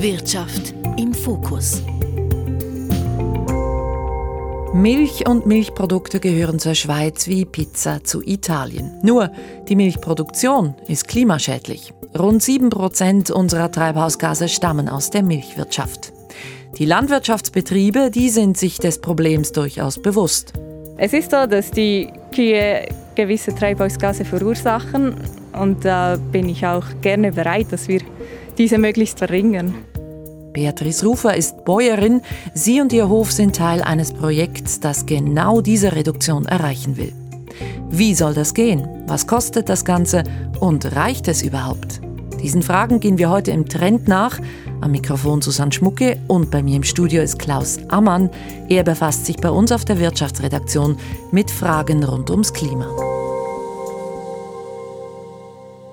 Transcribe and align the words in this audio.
Wirtschaft 0.00 0.74
im 0.96 1.12
Fokus. 1.12 1.82
Milch 4.72 5.26
und 5.26 5.46
Milchprodukte 5.46 6.20
gehören 6.20 6.60
zur 6.60 6.76
Schweiz 6.76 7.26
wie 7.26 7.44
Pizza 7.44 8.04
zu 8.04 8.22
Italien. 8.22 8.92
Nur 9.02 9.32
die 9.68 9.74
Milchproduktion 9.74 10.74
ist 10.86 11.08
klimaschädlich. 11.08 11.92
Rund 12.16 12.42
7% 12.42 13.32
unserer 13.32 13.72
Treibhausgase 13.72 14.48
stammen 14.48 14.88
aus 14.88 15.10
der 15.10 15.24
Milchwirtschaft. 15.24 16.12
Die 16.78 16.84
Landwirtschaftsbetriebe, 16.84 18.12
die 18.12 18.30
sind 18.30 18.56
sich 18.56 18.78
des 18.78 19.00
Problems 19.00 19.50
durchaus 19.50 20.00
bewusst. 20.00 20.52
Es 20.96 21.12
ist 21.12 21.32
so, 21.32 21.46
dass 21.46 21.72
die 21.72 22.12
Kühe 22.32 22.86
gewisse 23.16 23.52
Treibhausgase 23.52 24.24
verursachen 24.24 25.16
und 25.54 25.84
da 25.84 26.16
bin 26.30 26.48
ich 26.48 26.64
auch 26.64 26.84
gerne 27.00 27.32
bereit, 27.32 27.66
dass 27.72 27.88
wir 27.88 28.00
diese 28.58 28.78
möglichst 28.78 29.18
verringern. 29.18 29.74
Beatrice 30.52 31.06
Rufer 31.06 31.36
ist 31.36 31.64
Bäuerin. 31.64 32.20
Sie 32.52 32.80
und 32.80 32.92
ihr 32.92 33.08
Hof 33.08 33.30
sind 33.30 33.54
Teil 33.54 33.80
eines 33.82 34.12
Projekts, 34.12 34.80
das 34.80 35.06
genau 35.06 35.60
diese 35.60 35.94
Reduktion 35.94 36.46
erreichen 36.46 36.96
will. 36.96 37.12
Wie 37.90 38.14
soll 38.14 38.34
das 38.34 38.54
gehen? 38.54 38.86
Was 39.06 39.26
kostet 39.26 39.68
das 39.68 39.84
Ganze? 39.84 40.24
Und 40.60 40.96
reicht 40.96 41.28
es 41.28 41.42
überhaupt? 41.42 42.00
Diesen 42.42 42.62
Fragen 42.62 43.00
gehen 43.00 43.18
wir 43.18 43.30
heute 43.30 43.50
im 43.50 43.68
Trend 43.68 44.08
nach. 44.08 44.38
Am 44.80 44.92
Mikrofon 44.92 45.42
Susanne 45.42 45.72
Schmucke 45.72 46.18
und 46.28 46.50
bei 46.50 46.62
mir 46.62 46.76
im 46.76 46.84
Studio 46.84 47.22
ist 47.22 47.38
Klaus 47.38 47.78
Ammann. 47.88 48.30
Er 48.68 48.84
befasst 48.84 49.26
sich 49.26 49.36
bei 49.36 49.50
uns 49.50 49.72
auf 49.72 49.84
der 49.84 49.98
Wirtschaftsredaktion 49.98 50.98
mit 51.32 51.50
Fragen 51.50 52.04
rund 52.04 52.30
ums 52.30 52.52
Klima. 52.52 52.86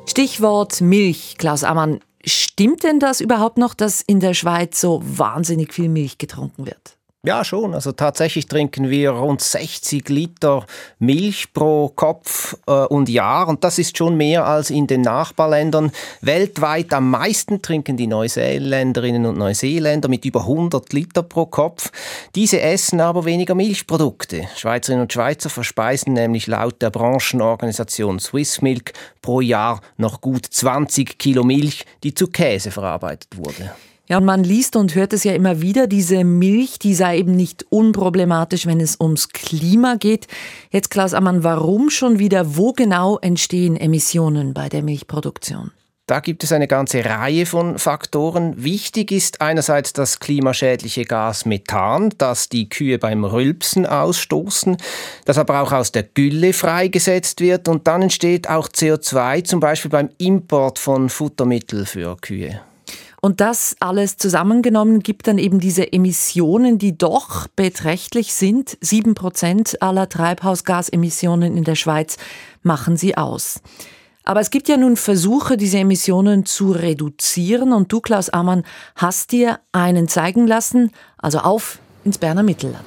Stichwort 0.05 0.81
Milch, 0.81 1.35
Klaus 1.37 1.63
Ammann. 1.63 1.99
Stimmt 2.25 2.83
denn 2.83 2.99
das 2.99 3.21
überhaupt 3.21 3.57
noch, 3.57 3.73
dass 3.73 4.01
in 4.01 4.19
der 4.19 4.33
Schweiz 4.33 4.81
so 4.81 5.01
wahnsinnig 5.03 5.73
viel 5.73 5.89
Milch 5.89 6.17
getrunken 6.17 6.65
wird? 6.65 6.97
Ja, 7.25 7.43
schon. 7.43 7.73
Also 7.73 7.91
tatsächlich 7.91 8.45
trinken 8.45 8.91
wir 8.91 9.09
rund 9.09 9.41
60 9.41 10.09
Liter 10.09 10.63
Milch 10.99 11.51
pro 11.53 11.89
Kopf 11.89 12.55
äh, 12.67 12.71
und 12.71 13.09
Jahr. 13.09 13.47
Und 13.47 13.63
das 13.63 13.79
ist 13.79 13.97
schon 13.97 14.15
mehr 14.15 14.45
als 14.45 14.69
in 14.69 14.85
den 14.85 15.01
Nachbarländern. 15.01 15.91
Weltweit 16.21 16.93
am 16.93 17.09
meisten 17.09 17.63
trinken 17.63 17.97
die 17.97 18.05
Neuseeländerinnen 18.05 19.25
und 19.25 19.39
Neuseeländer 19.39 20.07
mit 20.07 20.23
über 20.23 20.41
100 20.41 20.93
Liter 20.93 21.23
pro 21.23 21.47
Kopf. 21.47 21.91
Diese 22.35 22.61
essen 22.61 23.01
aber 23.01 23.25
weniger 23.25 23.55
Milchprodukte. 23.55 24.43
Schweizerinnen 24.55 25.01
und 25.01 25.13
Schweizer 25.13 25.49
verspeisen 25.49 26.13
nämlich 26.13 26.45
laut 26.45 26.79
der 26.83 26.91
Branchenorganisation 26.91 28.19
Swiss 28.19 28.61
Milk 28.61 28.93
pro 29.23 29.41
Jahr 29.41 29.81
noch 29.97 30.21
gut 30.21 30.45
20 30.45 31.17
Kilo 31.17 31.43
Milch, 31.43 31.85
die 32.03 32.13
zu 32.13 32.27
Käse 32.27 32.69
verarbeitet 32.69 33.35
wurde. 33.35 33.71
Ja, 34.07 34.17
und 34.17 34.25
man 34.25 34.43
liest 34.43 34.75
und 34.75 34.93
hört 34.93 35.13
es 35.13 35.23
ja 35.23 35.33
immer 35.33 35.61
wieder, 35.61 35.87
diese 35.87 36.23
Milch, 36.23 36.77
die 36.77 36.93
sei 36.93 37.17
eben 37.17 37.35
nicht 37.35 37.65
unproblematisch, 37.69 38.67
wenn 38.67 38.79
es 38.79 38.99
ums 38.99 39.29
Klima 39.29 39.95
geht. 39.95 40.27
Jetzt 40.69 40.91
Klaus 40.91 41.15
Ammann, 41.15 41.43
warum 41.43 41.89
schon 41.89 42.19
wieder, 42.19 42.55
wo 42.55 42.71
genau 42.71 43.17
entstehen 43.17 43.75
Emissionen 43.75 44.53
bei 44.53 44.69
der 44.69 44.83
Milchproduktion? 44.83 45.71
Da 46.07 46.19
gibt 46.19 46.43
es 46.43 46.51
eine 46.51 46.67
ganze 46.67 47.03
Reihe 47.03 47.47
von 47.47 47.79
Faktoren. 47.79 48.63
Wichtig 48.63 49.11
ist 49.11 49.41
einerseits 49.41 49.91
das 49.91 50.19
klimaschädliche 50.19 51.03
Gas 51.03 51.45
Methan, 51.45 52.13
das 52.19 52.47
die 52.47 52.69
Kühe 52.69 52.99
beim 52.99 53.25
Rülpsen 53.25 53.87
ausstoßen, 53.87 54.77
das 55.25 55.39
aber 55.39 55.61
auch 55.61 55.71
aus 55.71 55.91
der 55.91 56.03
Gülle 56.03 56.53
freigesetzt 56.53 57.41
wird 57.41 57.67
und 57.67 57.87
dann 57.87 58.03
entsteht 58.03 58.47
auch 58.47 58.69
CO2, 58.69 59.45
zum 59.45 59.59
Beispiel 59.59 59.89
beim 59.89 60.11
Import 60.19 60.77
von 60.77 61.09
Futtermitteln 61.09 61.87
für 61.87 62.15
Kühe. 62.17 62.61
Und 63.21 63.41
das 63.41 63.75
alles 63.79 64.17
zusammengenommen 64.17 64.99
gibt 64.99 65.27
dann 65.27 65.37
eben 65.37 65.59
diese 65.59 65.91
Emissionen, 65.91 66.77
die 66.77 66.97
doch 66.97 67.47
beträchtlich 67.55 68.33
sind. 68.33 68.77
Sieben 68.81 69.15
Prozent 69.15 69.81
aller 69.81 70.09
Treibhausgasemissionen 70.09 71.57
in 71.57 71.63
der 71.63 71.75
Schweiz 71.75 72.17
machen 72.61 72.97
sie 72.97 73.17
aus. 73.17 73.61
Aber 74.25 74.39
es 74.39 74.49
gibt 74.49 74.67
ja 74.67 74.77
nun 74.77 74.97
Versuche, 74.97 75.55
diese 75.55 75.77
Emissionen 75.77 76.45
zu 76.45 76.71
reduzieren. 76.71 77.73
Und 77.73 77.91
du, 77.91 78.01
Klaus 78.01 78.29
Ammann, 78.29 78.63
hast 78.95 79.31
dir 79.31 79.59
einen 79.71 80.07
zeigen 80.07 80.47
lassen, 80.47 80.91
also 81.17 81.39
auf 81.39 81.79
ins 82.03 82.17
Berner 82.17 82.43
Mittelland. 82.43 82.85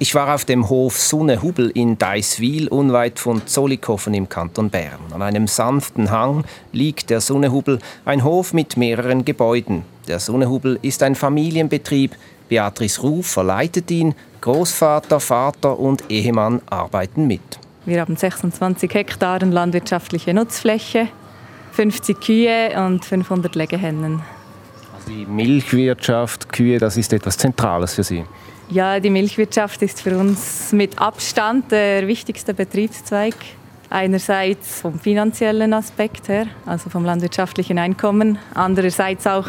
Ich 0.00 0.14
war 0.16 0.34
auf 0.34 0.44
dem 0.44 0.68
Hof 0.68 0.98
Sunnehubel 0.98 1.70
in 1.70 1.96
Deiswil, 1.96 2.66
unweit 2.66 3.20
von 3.20 3.46
Zollikofen 3.46 4.12
im 4.12 4.28
Kanton 4.28 4.68
Bern. 4.68 4.98
An 5.12 5.22
einem 5.22 5.46
sanften 5.46 6.10
Hang 6.10 6.44
liegt 6.72 7.10
der 7.10 7.20
Sunnehubel, 7.20 7.78
ein 8.04 8.24
Hof 8.24 8.52
mit 8.52 8.76
mehreren 8.76 9.24
Gebäuden. 9.24 9.84
Der 10.08 10.18
Sunnehubel 10.18 10.80
ist 10.82 11.04
ein 11.04 11.14
Familienbetrieb. 11.14 12.16
Beatrice 12.48 13.02
Ruf 13.02 13.28
verleitet 13.28 13.88
ihn. 13.92 14.16
Großvater, 14.40 15.20
Vater 15.20 15.78
und 15.78 16.10
Ehemann 16.10 16.60
arbeiten 16.68 17.28
mit. 17.28 17.40
Wir 17.86 18.00
haben 18.00 18.16
26 18.16 18.92
Hektar 18.92 19.40
landwirtschaftliche 19.40 20.34
Nutzfläche, 20.34 21.08
50 21.72 22.20
Kühe 22.20 22.84
und 22.84 23.04
500 23.04 23.54
Legehennen. 23.54 24.22
Also 24.96 25.10
die 25.10 25.24
Milchwirtschaft, 25.24 26.52
Kühe, 26.52 26.78
das 26.78 26.96
ist 26.96 27.12
etwas 27.12 27.38
Zentrales 27.38 27.94
für 27.94 28.02
Sie. 28.02 28.24
Ja, 28.70 28.98
die 28.98 29.10
Milchwirtschaft 29.10 29.82
ist 29.82 30.00
für 30.00 30.16
uns 30.16 30.72
mit 30.72 30.98
Abstand 30.98 31.70
der 31.70 32.06
wichtigste 32.08 32.54
Betriebszweig. 32.54 33.34
Einerseits 33.90 34.80
vom 34.80 34.98
finanziellen 34.98 35.72
Aspekt 35.74 36.28
her, 36.28 36.46
also 36.64 36.88
vom 36.88 37.04
landwirtschaftlichen 37.04 37.78
Einkommen. 37.78 38.38
Andererseits 38.54 39.26
auch 39.26 39.46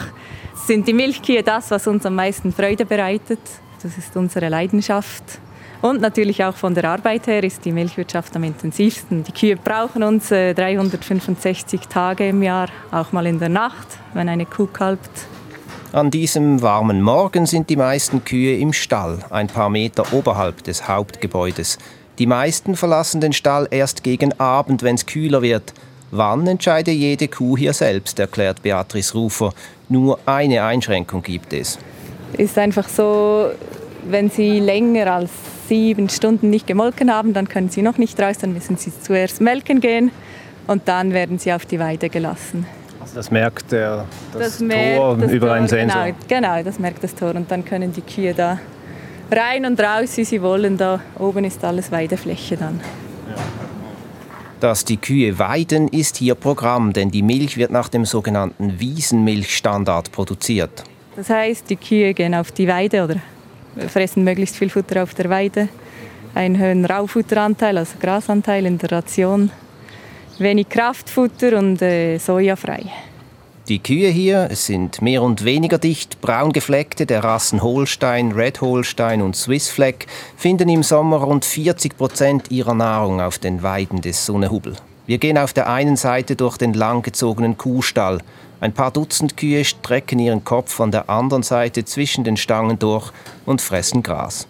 sind 0.54 0.88
die 0.88 0.94
Milchkühe 0.94 1.44
das, 1.44 1.72
was 1.72 1.88
uns 1.88 2.06
am 2.06 2.16
meisten 2.16 2.52
Freude 2.52 2.86
bereitet. 2.86 3.40
Das 3.82 3.98
ist 3.98 4.16
unsere 4.18 4.50
Leidenschaft. 4.50 5.24
Und 5.82 6.02
natürlich 6.02 6.44
auch 6.44 6.56
von 6.56 6.74
der 6.74 6.86
Arbeit 6.86 7.28
her 7.28 7.44
ist 7.44 7.64
die 7.64 7.72
Milchwirtschaft 7.72 8.36
am 8.36 8.44
intensivsten. 8.44 9.24
Die 9.24 9.32
Kühe 9.32 9.56
brauchen 9.56 10.04
uns 10.04 10.30
365 10.30 11.82
äh, 11.82 11.86
Tage 11.88 12.28
im 12.28 12.44
Jahr, 12.44 12.70
auch 12.92 13.12
mal 13.12 13.26
in 13.26 13.40
der 13.40 13.50
Nacht, 13.50 13.88
wenn 14.14 14.28
eine 14.28 14.46
Kuh 14.46 14.68
kalbt. 14.68 15.28
An 15.96 16.12
diesem 16.12 16.62
warmen 16.62 17.02
Morgen 17.02 17.46
sind 17.46 17.70
die 17.70 17.78
meisten 17.78 18.26
Kühe 18.26 18.58
im 18.58 18.74
Stall, 18.74 19.20
ein 19.30 19.48
paar 19.48 19.70
Meter 19.70 20.12
oberhalb 20.12 20.62
des 20.62 20.90
Hauptgebäudes. 20.90 21.78
Die 22.20 22.26
meisten 22.26 22.76
verlassen 22.76 23.22
den 23.22 23.32
Stall 23.32 23.66
erst 23.72 24.04
gegen 24.04 24.38
Abend, 24.38 24.84
wenn 24.84 24.96
es 24.96 25.06
kühler 25.06 25.42
wird. 25.42 25.74
Wann 26.12 26.48
entscheide 26.48 26.92
jede 26.92 27.30
Kuh 27.30 27.56
hier 27.56 27.72
selbst, 27.72 28.20
erklärt 28.20 28.62
Beatrice 28.62 29.14
Rufer. 29.14 29.54
Nur 29.88 30.20
eine 30.26 30.66
Einschränkung 30.66 31.24
gibt 31.24 31.54
es. 31.54 31.80
Ist 32.38 32.58
einfach 32.58 32.90
so, 32.90 33.52
wenn 34.04 34.30
sie 34.30 34.60
länger 34.60 35.14
als 35.14 35.32
sieben 35.70 36.10
Stunden 36.10 36.50
nicht 36.50 36.68
gemolken 36.68 37.10
haben, 37.10 37.32
dann 37.32 37.48
können 37.48 37.70
sie 37.70 37.82
noch 37.82 37.98
nicht 37.98 38.20
raus, 38.20 38.38
dann 38.38 38.52
müssen 38.52 38.76
sie 38.76 38.92
zuerst 39.02 39.40
melken 39.40 39.80
gehen 39.80 40.12
und 40.68 40.90
dann 40.90 41.14
werden 41.14 41.40
sie 41.40 41.54
auf 41.54 41.66
die 41.66 41.80
Weide 41.80 42.10
gelassen. 42.10 42.66
Das 43.16 43.32
merkt 43.32 43.72
der, 43.72 44.04
das, 44.34 44.42
das 44.42 44.60
merkt 44.60 44.98
Tor 44.98 45.18
das 45.18 45.32
über 45.32 45.48
Tor, 45.48 45.56
einen 45.56 45.68
Sensor? 45.70 46.04
Genau, 46.04 46.18
genau, 46.28 46.64
das 46.64 46.80
merkt 46.80 47.02
das 47.02 47.16
Tor. 47.16 47.34
Und 47.34 47.50
dann 47.50 47.64
können 47.64 47.94
die 47.94 48.02
Kühe 48.02 48.34
da 48.34 48.60
rein 49.32 49.66
und 49.66 49.80
raus, 49.80 50.18
wie 50.18 50.26
sie 50.26 50.42
wollen. 50.42 50.78
Da 50.78 51.00
oben 51.18 51.46
ist 51.46 51.64
alles 51.64 51.94
Weidefläche 51.94 52.58
dann. 52.58 52.82
Dass 54.60 54.84
die 54.84 54.98
Kühe 54.98 55.40
weiden, 55.40 55.88
ist 55.88 56.18
hier 56.18 56.36
Programm, 56.36 56.92
denn 56.92 57.10
die 57.10 57.22
Milch 57.22 57.56
wird 57.56 57.72
nach 57.72 57.88
dem 57.88 58.04
sogenannten 58.04 58.82
Wiesenmilchstandard 58.82 60.12
produziert. 60.12 60.84
Das 61.16 61.30
heißt, 61.30 61.70
die 61.70 61.78
Kühe 61.78 62.14
gehen 62.14 62.36
auf 62.36 62.52
die 62.52 62.68
Weide 62.68 63.06
oder 63.06 63.16
fressen 63.88 64.26
möglichst 64.26 64.58
viel 64.58 64.70
Futter 64.70 65.04
auf 65.04 65.14
der 65.14 65.30
Weide, 65.30 65.70
einen 66.34 66.58
höheren 66.58 66.84
Raufutteranteil, 66.84 67.78
also 67.78 67.94
Grasanteil 67.98 68.66
in 68.66 68.78
der 68.78 68.92
Ration 68.92 69.52
wenig 70.40 70.70
Kraftfutter 70.70 71.58
und 71.58 71.82
äh, 71.82 72.18
sojafrei. 72.18 72.84
Die 73.68 73.80
Kühe 73.80 74.10
hier 74.10 74.50
sind 74.52 75.02
mehr 75.02 75.24
und 75.24 75.44
weniger 75.44 75.80
dicht, 75.80 76.22
braun 76.22 76.54
gefleckte 76.54 77.08
der 77.08 77.24
Rassen 77.24 77.64
Holstein, 77.64 78.32
Red 78.32 78.62
Holstein 78.62 79.24
und 79.24 79.36
Swiss 79.36 79.70
Fleck 79.70 80.06
finden 80.38 80.70
im 80.70 80.84
Sommer 80.84 81.18
rund 81.18 81.46
40 81.46 81.98
Prozent 81.98 82.52
ihrer 82.52 82.76
Nahrung 82.76 83.22
auf 83.22 83.40
den 83.40 83.64
Weiden 83.64 84.02
des 84.02 84.24
Sonnehubel. 84.24 84.76
Wir 85.08 85.18
gehen 85.18 85.40
auf 85.40 85.52
der 85.52 85.68
einen 85.68 85.96
Seite 85.96 86.36
durch 86.36 86.58
den 86.58 86.76
langgezogenen 86.76 87.58
Kuhstall. 87.58 88.20
Ein 88.62 88.74
paar 88.74 88.92
Dutzend 88.92 89.36
Kühe 89.36 89.66
strecken 89.66 90.20
ihren 90.20 90.44
Kopf 90.44 90.72
von 90.72 90.92
der 90.92 91.10
anderen 91.10 91.42
Seite 91.42 91.86
zwischen 91.86 92.24
den 92.24 92.38
Stangen 92.38 92.78
durch 92.78 93.12
und 93.48 93.62
fressen 93.62 94.04
Gras. 94.04 94.46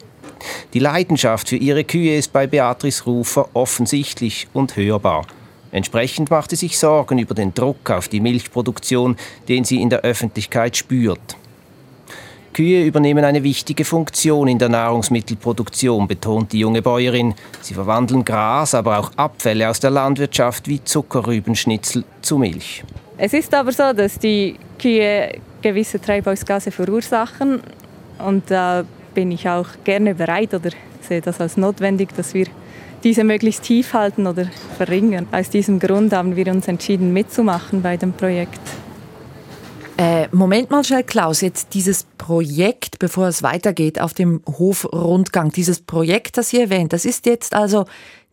Die 0.74 0.80
Leidenschaft 0.80 1.48
für 1.48 1.56
ihre 1.56 1.86
Kühe 1.86 2.18
ist 2.18 2.34
bei 2.34 2.48
Beatrice 2.48 3.06
Rufer 3.06 3.48
offensichtlich 3.54 4.50
und 4.52 4.76
hörbar. 4.76 5.26
Entsprechend 5.76 6.32
macht 6.32 6.52
sie 6.52 6.56
sich 6.56 6.80
Sorgen 6.80 7.20
über 7.20 7.36
den 7.36 7.54
Druck 7.54 7.92
auf 7.92 8.08
die 8.08 8.22
Milchproduktion, 8.22 9.18
den 9.50 9.66
sie 9.66 9.82
in 9.82 9.90
der 9.90 10.04
Öffentlichkeit 10.04 10.78
spürt. 10.78 11.36
Kühe 12.54 12.86
übernehmen 12.86 13.26
eine 13.26 13.44
wichtige 13.44 13.84
Funktion 13.84 14.48
in 14.48 14.58
der 14.58 14.70
Nahrungsmittelproduktion, 14.70 16.08
betont 16.08 16.54
die 16.54 16.60
junge 16.60 16.82
Bäuerin. 16.82 17.34
Sie 17.60 17.74
verwandeln 17.74 18.24
Gras, 18.24 18.74
aber 18.74 19.00
auch 19.00 19.12
Abfälle 19.18 19.70
aus 19.70 19.82
der 19.82 19.90
Landwirtschaft 19.90 20.70
wie 20.70 20.82
Zuckerrübenschnitzel 20.82 22.06
zu 22.22 22.38
Milch. 22.38 22.86
Es 23.18 23.34
ist 23.34 23.54
aber 23.54 23.74
so, 23.74 23.92
dass 23.92 24.18
die 24.18 24.56
Kühe 24.82 25.42
gewisse 25.62 26.00
Treibhausgase 26.00 26.72
verursachen 26.72 27.60
und 28.26 28.50
da 28.50 28.86
bin 29.14 29.30
ich 29.30 29.50
auch 29.50 29.68
gerne 29.84 30.16
bereit 30.16 30.54
oder 30.54 30.70
sehe 31.02 31.20
das 31.20 31.42
als 31.42 31.58
notwendig, 31.58 32.16
dass 32.16 32.34
wir 32.34 32.46
diese 33.06 33.24
möglichst 33.24 33.64
tief 33.64 33.94
halten 33.94 34.28
oder 34.28 34.48
verringern. 34.78 35.28
Aus 35.32 35.50
diesem 35.50 35.80
Grund 35.80 36.12
haben 36.12 36.36
wir 36.36 36.48
uns 36.48 36.68
entschieden, 36.68 37.14
mitzumachen 37.14 37.82
bei 37.84 37.96
dem 37.96 38.12
Projekt. 38.14 38.60
Äh, 39.98 40.28
Moment 40.32 40.72
mal 40.72 40.84
schnell, 40.84 41.04
Klaus, 41.04 41.40
jetzt 41.40 41.74
dieses 41.74 42.06
Projekt, 42.18 43.00
bevor 43.00 43.28
es 43.28 43.44
weitergeht 43.44 44.02
auf 44.02 44.14
dem 44.14 44.42
Hofrundgang, 44.46 45.52
dieses 45.52 45.80
Projekt, 45.82 46.38
das 46.38 46.52
ihr 46.52 46.62
erwähnt, 46.62 46.92
das 46.92 47.06
ist 47.06 47.28
jetzt 47.28 47.54
also 47.54 47.86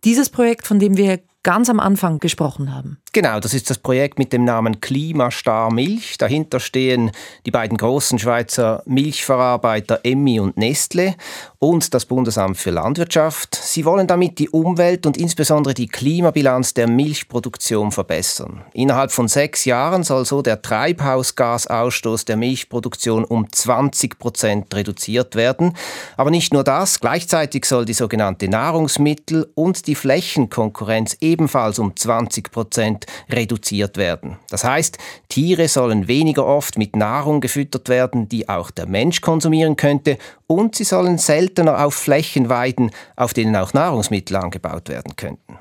dieses 0.03 0.31
Projekt, 0.31 0.67
von 0.67 0.81
dem 0.81 0.97
wir 0.97 1.21
ganz 1.43 1.69
am 1.71 1.79
Anfang 1.79 2.19
gesprochen 2.19 2.75
haben. 2.75 3.02
Genau, 3.15 3.41
das 3.41 3.53
ist 3.53 3.69
das 3.69 3.77
Projekt 3.77 4.19
mit 4.19 4.33
dem 4.33 4.45
Namen 4.45 4.81
Klimastar 4.81 5.71
Milch. 5.71 6.17
Dahinter 6.17 6.61
stehen 6.61 7.11
die 7.45 7.51
beiden 7.51 7.77
großen 7.77 8.19
Schweizer 8.19 8.83
Milchverarbeiter 8.87 10.01
Emmi 10.03 10.41
und 10.41 10.57
Nestle 10.57 11.17
und 11.59 11.93
das 11.93 12.07
Bundesamt 12.07 12.57
für 12.57 12.71
Landwirtschaft. 12.71 13.55
Sie 13.55 13.85
wollen 13.85 14.07
damit 14.07 14.39
die 14.39 14.49
Umwelt 14.49 15.05
und 15.05 15.19
insbesondere 15.19 15.75
die 15.75 15.89
Klimabilanz 15.89 16.73
der 16.73 16.89
Milchproduktion 16.89 17.93
verbessern. 17.93 18.65
Innerhalb 18.73 19.13
von 19.13 19.29
sechs 19.29 19.67
Jahren 19.67 20.05
soll 20.05 20.25
so 20.25 20.41
der 20.41 20.63
Treibhausgasausstoß 20.63 22.25
der 22.25 22.39
Milchproduktion 22.39 23.27
um 23.27 23.53
20 23.53 24.19
Prozent 24.19 24.75
reduziert 24.75 25.37
werden. 25.37 25.77
Aber 26.17 26.31
nicht 26.31 26.55
nur 26.55 26.65
das, 26.65 26.99
gleichzeitig 26.99 27.67
soll 27.67 27.85
die 27.85 27.93
sogenannte 27.93 28.49
Nahrungsmittel- 28.49 29.51
und 29.55 29.87
die 29.87 29.97
Flächenkonkurrenz 29.97 31.19
ebenfalls 31.21 31.79
um 31.79 31.95
20 31.95 32.51
Prozent 32.51 33.02
reduziert 33.31 33.97
werden. 33.97 34.39
Das 34.51 34.65
heißt, 34.65 34.99
Tiere 35.29 35.69
sollen 35.69 36.09
weniger 36.09 36.47
oft 36.47 36.79
mit 36.79 36.97
Nahrung 36.97 37.41
gefüttert 37.41 37.89
werden, 37.89 38.29
die 38.29 38.49
auch 38.49 38.71
der 38.71 38.87
Mensch 38.87 39.21
konsumieren 39.21 39.77
könnte, 39.77 40.19
und 40.47 40.75
sie 40.75 40.85
sollen 40.85 41.19
seltener 41.19 41.85
auf 41.85 41.95
Flächen 41.95 42.49
weiden, 42.49 42.91
auf 43.17 43.33
denen 43.33 43.57
auch 43.57 43.73
Nahrungsmittel 43.73 44.37
angebaut 44.37 44.89
werden 44.89 45.17
könnten. 45.17 45.59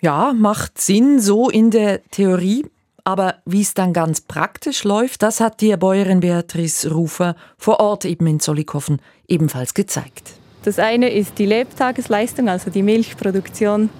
Ja, 0.00 0.32
macht 0.32 0.80
Sinn 0.80 1.20
so 1.20 1.48
in 1.48 1.70
der 1.70 2.02
Theorie. 2.10 2.66
Aber 3.04 3.36
wie 3.44 3.62
es 3.62 3.74
dann 3.74 3.92
ganz 3.92 4.20
praktisch 4.20 4.84
läuft, 4.84 5.22
das 5.22 5.40
hat 5.40 5.60
die 5.60 5.76
Bäuerin 5.76 6.20
Beatrice 6.20 6.88
Rufer 6.90 7.34
vor 7.58 7.80
Ort 7.80 8.04
eben 8.04 8.26
in 8.28 8.38
Zollikofen 8.38 9.00
ebenfalls 9.26 9.74
gezeigt. 9.74 10.34
Das 10.62 10.78
eine 10.78 11.08
ist 11.08 11.38
die 11.38 11.46
Lebtagesleistung, 11.46 12.48
also 12.48 12.70
die 12.70 12.84
Milchproduktion 12.84 13.90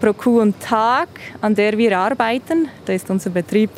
pro 0.00 0.12
Kuh 0.12 0.40
und 0.40 0.60
Tag, 0.60 1.08
an 1.40 1.54
der 1.54 1.76
wir 1.76 1.98
arbeiten. 1.98 2.68
Da 2.84 2.92
ist 2.92 3.10
unser 3.10 3.30
Betrieb 3.30 3.70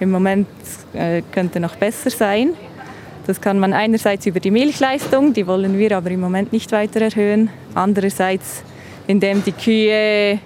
im 0.00 0.10
Moment 0.10 0.48
äh, 0.94 1.22
könnte 1.32 1.60
noch 1.60 1.76
besser 1.76 2.10
sein. 2.10 2.54
Das 3.26 3.40
kann 3.40 3.58
man 3.58 3.72
einerseits 3.72 4.26
über 4.26 4.40
die 4.40 4.50
Milchleistung, 4.50 5.32
die 5.32 5.46
wollen 5.46 5.78
wir 5.78 5.96
aber 5.96 6.10
im 6.10 6.20
Moment 6.20 6.52
nicht 6.52 6.72
weiter 6.72 7.00
erhöhen. 7.02 7.50
Andererseits, 7.74 8.62
indem 9.06 9.44
die 9.44 9.52
Kühe 9.52 10.38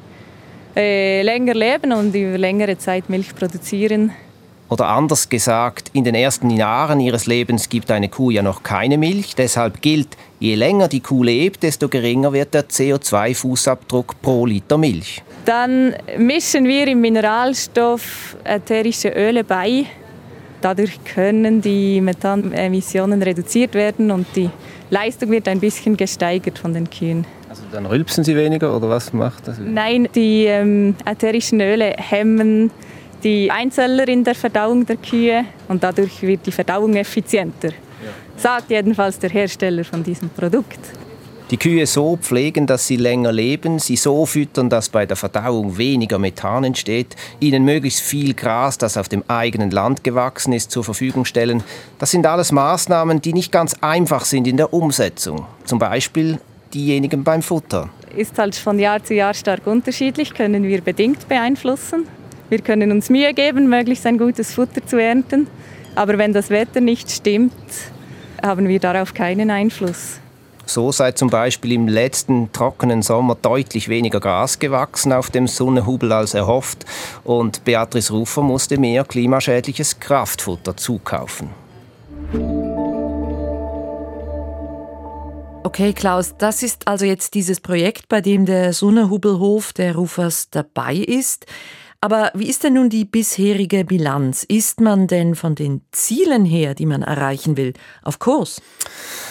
äh, 0.77 1.23
länger 1.23 1.55
leben 1.55 1.93
und 1.93 2.15
über 2.15 2.37
längere 2.37 2.77
Zeit 2.77 3.09
Milch 3.09 3.35
produzieren. 3.35 4.11
Oder 4.71 4.89
anders 4.89 5.29
gesagt, 5.29 5.91
in 5.93 6.05
den 6.05 6.15
ersten 6.15 6.51
Jahren 6.51 6.99
ihres 6.99 7.27
Lebens 7.27 7.69
gibt 7.69 7.91
eine 7.91 8.09
Kuh 8.09 8.31
ja 8.31 8.43
noch 8.43 8.63
keine 8.63 8.97
Milch. 8.97 9.35
Deshalb 9.35 9.83
gilt, 9.83 10.17
je 10.41 10.55
länger 10.55 10.89
die 10.89 11.01
Kuh 11.01 11.23
lebt, 11.23 11.63
desto 11.63 11.89
geringer 11.89 12.33
wird 12.33 12.55
der 12.55 12.69
CO2-Fußabdruck 12.69 14.15
pro 14.23 14.47
Liter 14.47 14.79
Milch. 14.79 15.23
Dann 15.45 15.95
mischen 16.17 16.65
wir 16.67 16.89
im 16.89 17.03
Mineralstoff 17.03 18.37
ätherische 18.45 19.11
Öle 19.11 19.45
bei. 19.45 19.85
Dadurch 20.63 20.99
können 21.05 21.61
die 21.61 22.01
Methanemissionen 22.01 23.23
reduziert 23.23 23.75
werden 23.75 24.11
und 24.11 24.27
die 24.35 24.49
Leistung 24.89 25.31
wird 25.31 25.47
ein 25.47 25.61
bisschen 25.61 25.95
gesteigert 25.95 26.59
von 26.59 26.73
den 26.73 26.89
Kühen. 26.89 27.27
Also 27.51 27.63
dann 27.71 27.85
rülpsen 27.85 28.25
sie 28.25 28.35
weniger 28.35 28.75
oder 28.75 28.89
was 28.89 29.13
macht 29.13 29.47
das? 29.47 29.59
Nein, 29.59 30.09
die 30.15 30.47
ähm, 30.47 30.97
ätherischen 31.05 31.61
Öle 31.61 31.95
hemmen 31.99 32.71
die 33.25 33.51
Einzeller 33.51 34.07
in 34.07 34.23
der 34.23 34.35
Verdauung 34.35 34.85
der 34.85 34.97
Kühe 34.97 35.47
und 35.69 35.83
dadurch 35.83 36.23
wird 36.23 36.47
die 36.47 36.53
Verdauung 36.53 36.95
effizienter. 36.95 37.71
Ja. 37.71 38.11
Sagt 38.37 38.71
jedenfalls 38.71 39.19
der 39.19 39.31
Hersteller 39.31 39.83
von 39.83 40.05
diesem 40.05 40.29
Produkt. 40.29 40.79
Die 41.51 41.59
Kühe 41.59 41.87
so 41.87 42.17
pflegen, 42.17 42.67
dass 42.67 42.87
sie 42.87 42.97
länger 42.97 43.31
leben, 43.31 43.79
sie 43.79 43.97
so 43.97 44.25
füttern, 44.25 44.71
dass 44.71 44.89
bei 44.89 45.05
der 45.05 45.17
Verdauung 45.17 45.77
weniger 45.77 46.19
Methan 46.19 46.65
entsteht, 46.65 47.17
ihnen 47.39 47.65
möglichst 47.65 48.01
viel 48.01 48.35
Gras, 48.35 48.79
das 48.79 48.97
auf 48.97 49.09
dem 49.09 49.23
eigenen 49.29 49.71
Land 49.71 50.05
gewachsen 50.05 50.53
ist, 50.53 50.71
zur 50.71 50.85
Verfügung 50.85 51.25
stellen. 51.27 51.63
Das 51.99 52.11
sind 52.11 52.27
alles 52.27 52.51
Maßnahmen, 52.51 53.21
die 53.21 53.35
nicht 53.35 53.53
ganz 53.53 53.75
einfach 53.83 54.25
sind 54.25 54.47
in 54.47 54.57
der 54.57 54.73
Umsetzung. 54.73 55.47
Zum 55.65 55.79
Beispiel 55.79 56.41
diejenigen 56.73 57.25
beim 57.25 57.43
Futter. 57.43 57.91
Ist 58.17 58.39
halt 58.39 58.57
von 58.57 58.79
Jahr 58.79 59.05
zu 59.05 59.15
Jahr 59.15 59.35
stark 59.35 59.67
unterschiedlich, 59.67 60.33
können 60.35 60.65
wir 60.65 60.81
bedingt 60.81 61.29
beeinflussen. 61.29 62.07
Wir 62.55 62.61
können 62.61 62.93
uns 62.93 63.11
Mühe 63.11 63.35
geben, 63.35 63.69
möglichst 63.69 64.07
ein 64.07 64.17
gutes 64.17 64.55
Futter 64.55 64.87
zu 64.87 64.97
ernten. 64.97 65.49
Aber 65.97 66.19
wenn 66.19 66.33
das 66.33 66.51
Wetter 66.51 66.81
nicht 66.81 67.11
stimmt, 67.11 67.53
haben 68.41 68.69
wir 68.69 68.79
darauf 68.79 69.13
keinen 69.13 69.51
Einfluss. 69.51 70.21
So 70.65 70.93
sei 70.93 71.11
zum 71.11 71.31
Beispiel 71.31 71.73
im 71.73 71.89
letzten 71.89 72.53
trockenen 72.53 73.03
Sommer 73.03 73.35
deutlich 73.35 73.89
weniger 73.89 74.21
Gras 74.21 74.61
gewachsen 74.61 75.13
auf 75.13 75.31
dem 75.31 75.49
Sonnenhubel 75.49 76.13
als 76.13 76.35
erhofft 76.35 76.87
und 77.25 77.65
Beatrice 77.65 78.13
Rufer 78.13 78.43
musste 78.43 78.79
mehr 78.79 79.03
klimaschädliches 79.03 79.99
Kraftfutter 79.99 80.77
zukaufen. 80.77 81.51
Okay, 85.65 85.93
Klaus, 85.93 86.37
das 86.39 86.63
ist 86.63 86.87
also 86.87 87.05
jetzt 87.05 87.35
dieses 87.35 87.59
Projekt, 87.59 88.09
bei 88.09 88.21
dem 88.21 88.47
der 88.47 88.73
Sonnenhubelhof 88.73 89.73
der 89.73 89.97
Rufers 89.97 90.51
dabei 90.51 90.95
ist. 90.95 91.47
Aber 92.05 92.31
wie 92.35 92.51
ist 92.51 92.63
denn 92.63 92.75
nun 92.75 92.91
die 92.91 93.07
bisherige 93.07 93.83
Bilanz? 93.87 94.45
Ist 94.47 94.79
man 94.79 95.07
denn 95.07 95.35
von 95.35 95.55
den 95.55 95.81
Zielen 95.91 96.45
her, 96.45 96.75
die 96.75 96.85
man 96.85 97.01
erreichen 97.01 97.57
will, 97.57 97.73
auf 98.03 98.19
Kurs? 98.19 98.61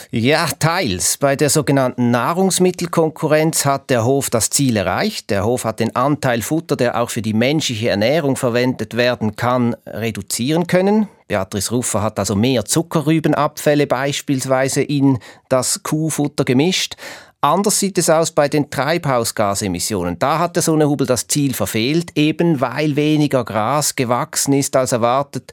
Ja, 0.09 0.47
teils. 0.57 1.17
Bei 1.17 1.35
der 1.35 1.51
sogenannten 1.51 2.09
Nahrungsmittelkonkurrenz 2.09 3.65
hat 3.65 3.91
der 3.91 4.05
Hof 4.05 4.31
das 4.31 4.49
Ziel 4.49 4.77
erreicht. 4.77 5.29
Der 5.29 5.45
Hof 5.45 5.65
hat 5.65 5.79
den 5.79 5.95
Anteil 5.95 6.41
Futter, 6.41 6.75
der 6.75 6.99
auch 6.99 7.11
für 7.11 7.21
die 7.21 7.35
menschliche 7.35 7.89
Ernährung 7.89 8.37
verwendet 8.37 8.97
werden 8.97 9.35
kann, 9.35 9.75
reduzieren 9.85 10.65
können. 10.65 11.07
Beatrice 11.27 11.69
Ruffer 11.69 12.01
hat 12.01 12.17
also 12.17 12.35
mehr 12.35 12.65
Zuckerrübenabfälle 12.65 13.85
beispielsweise 13.85 14.81
in 14.81 15.19
das 15.47 15.83
Kuhfutter 15.83 16.43
gemischt. 16.43 16.95
Anders 17.43 17.77
sieht 17.77 17.97
es 17.97 18.09
aus 18.09 18.31
bei 18.31 18.47
den 18.47 18.69
Treibhausgasemissionen. 18.69 20.17
Da 20.17 20.39
hat 20.39 20.55
der 20.55 20.63
Sonnenhubel 20.63 21.05
das 21.05 21.27
Ziel 21.27 21.53
verfehlt, 21.53 22.11
eben 22.15 22.61
weil 22.61 22.95
weniger 22.95 23.43
Gras 23.43 23.97
gewachsen 23.97 24.53
ist 24.53 24.77
als 24.77 24.93
erwartet. 24.93 25.51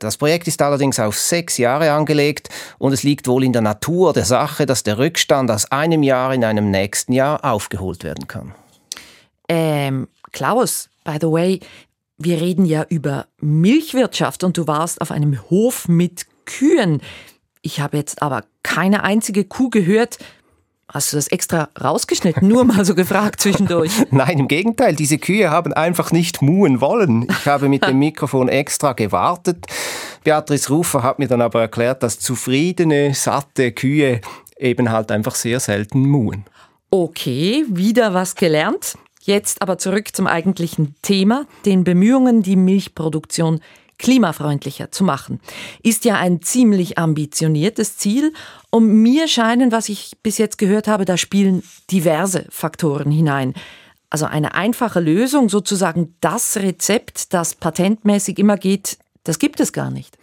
Das 0.00 0.16
Projekt 0.16 0.48
ist 0.48 0.60
allerdings 0.60 0.98
auf 0.98 1.16
sechs 1.16 1.56
Jahre 1.56 1.92
angelegt 1.92 2.48
und 2.78 2.92
es 2.92 3.04
liegt 3.04 3.28
wohl 3.28 3.44
in 3.44 3.52
der 3.52 3.62
Natur 3.62 4.12
der 4.12 4.24
Sache, 4.24 4.66
dass 4.66 4.82
der 4.82 4.98
Rückstand 4.98 5.48
aus 5.52 5.70
einem 5.70 6.02
Jahr 6.02 6.34
in 6.34 6.42
einem 6.42 6.72
nächsten 6.72 7.12
Jahr 7.12 7.44
aufgeholt 7.44 8.02
werden 8.02 8.26
kann. 8.26 8.52
Ähm, 9.48 10.08
Klaus, 10.32 10.90
by 11.04 11.18
the 11.20 11.28
way, 11.28 11.60
wir 12.16 12.40
reden 12.40 12.64
ja 12.64 12.84
über 12.88 13.26
Milchwirtschaft 13.40 14.42
und 14.42 14.56
du 14.56 14.66
warst 14.66 15.00
auf 15.00 15.12
einem 15.12 15.38
Hof 15.50 15.86
mit 15.86 16.26
Kühen. 16.46 17.00
Ich 17.62 17.78
habe 17.78 17.96
jetzt 17.96 18.22
aber 18.22 18.42
keine 18.64 19.04
einzige 19.04 19.44
Kuh 19.44 19.70
gehört, 19.70 20.18
Hast 20.90 21.12
du 21.12 21.18
das 21.18 21.28
extra 21.28 21.68
rausgeschnitten? 21.78 22.48
Nur 22.48 22.64
mal 22.64 22.82
so 22.86 22.94
gefragt 22.94 23.42
zwischendurch. 23.42 23.92
Nein, 24.10 24.38
im 24.38 24.48
Gegenteil. 24.48 24.96
Diese 24.96 25.18
Kühe 25.18 25.50
haben 25.50 25.74
einfach 25.74 26.12
nicht 26.12 26.40
muhen 26.40 26.80
wollen. 26.80 27.26
Ich 27.28 27.46
habe 27.46 27.68
mit 27.68 27.86
dem 27.86 27.98
Mikrofon 27.98 28.48
extra 28.48 28.94
gewartet. 28.94 29.66
Beatrice 30.24 30.70
Rufer 30.70 31.02
hat 31.02 31.18
mir 31.18 31.28
dann 31.28 31.42
aber 31.42 31.60
erklärt, 31.60 32.02
dass 32.02 32.18
zufriedene, 32.18 33.12
satte 33.14 33.72
Kühe 33.72 34.22
eben 34.58 34.90
halt 34.90 35.12
einfach 35.12 35.34
sehr 35.34 35.60
selten 35.60 36.08
muhen. 36.08 36.44
Okay, 36.90 37.66
wieder 37.68 38.14
was 38.14 38.34
gelernt. 38.34 38.96
Jetzt 39.20 39.60
aber 39.60 39.76
zurück 39.76 40.16
zum 40.16 40.26
eigentlichen 40.26 40.94
Thema, 41.02 41.44
den 41.66 41.84
Bemühungen, 41.84 42.42
die 42.42 42.56
Milchproduktion 42.56 43.60
klimafreundlicher 43.98 44.90
zu 44.90 45.04
machen. 45.04 45.40
Ist 45.82 46.04
ja 46.04 46.16
ein 46.16 46.40
ziemlich 46.40 46.98
ambitioniertes 46.98 47.96
Ziel. 47.98 48.32
Und 48.70 49.02
mir 49.02 49.28
scheinen, 49.28 49.72
was 49.72 49.88
ich 49.88 50.16
bis 50.22 50.38
jetzt 50.38 50.58
gehört 50.58 50.88
habe, 50.88 51.04
da 51.04 51.16
spielen 51.16 51.62
diverse 51.90 52.44
Faktoren 52.50 53.10
hinein. 53.10 53.54
Also 54.10 54.26
eine 54.26 54.54
einfache 54.54 55.00
Lösung, 55.00 55.48
sozusagen 55.48 56.14
das 56.20 56.56
Rezept, 56.56 57.32
das 57.32 57.54
patentmäßig 57.54 58.38
immer 58.38 58.56
geht, 58.56 58.98
das 59.24 59.38
gibt 59.38 59.60
es 59.60 59.72
gar 59.72 59.90
nicht. 59.90 60.16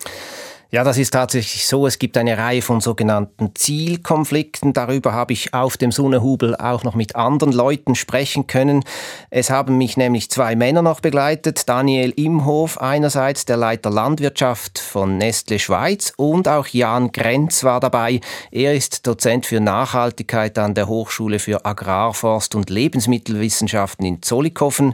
Ja, 0.75 0.84
das 0.84 0.98
ist 0.98 1.12
tatsächlich 1.12 1.67
so. 1.67 1.88
Es 1.88 2.00
gibt 2.00 2.17
eine 2.17 2.38
Reihe 2.38 2.62
von 2.62 2.82
sogenannten 2.82 3.55
Zielkonflikten. 3.55 4.74
Darüber 4.74 5.13
habe 5.13 5.32
ich 5.32 5.53
auf 5.53 5.77
dem 5.77 5.94
Sonnehubel 5.94 6.53
auch 6.53 6.84
noch 6.84 6.96
mit 6.96 7.15
anderen 7.15 7.53
Leuten 7.53 7.96
sprechen 7.96 8.46
können. 8.46 8.84
Es 9.29 9.50
haben 9.50 9.77
mich 9.77 9.96
nämlich 9.96 10.29
zwei 10.29 10.58
Männer 10.58 10.82
noch 10.82 11.00
begleitet. 11.00 11.70
Daniel 11.70 12.10
Imhof, 12.17 12.82
einerseits 12.82 13.46
der 13.46 13.55
Leiter 13.55 13.89
Landwirtschaft 13.89 14.77
von 14.77 15.17
Nestle 15.17 15.60
Schweiz 15.60 16.12
und 16.17 16.50
auch 16.50 16.67
Jan 16.67 17.13
Grenz 17.13 17.63
war 17.63 17.79
dabei. 17.79 18.20
Er 18.51 18.75
ist 18.75 19.08
Dozent 19.08 19.46
für 19.46 19.62
Nachhaltigkeit 19.62 20.58
an 20.60 20.74
der 20.74 20.89
Hochschule 20.89 21.39
für 21.39 21.63
Agrarforst 21.65 22.53
und 22.53 22.70
Lebensmittelwissenschaften 22.70 24.05
in 24.05 24.22
Zollikofen. 24.22 24.94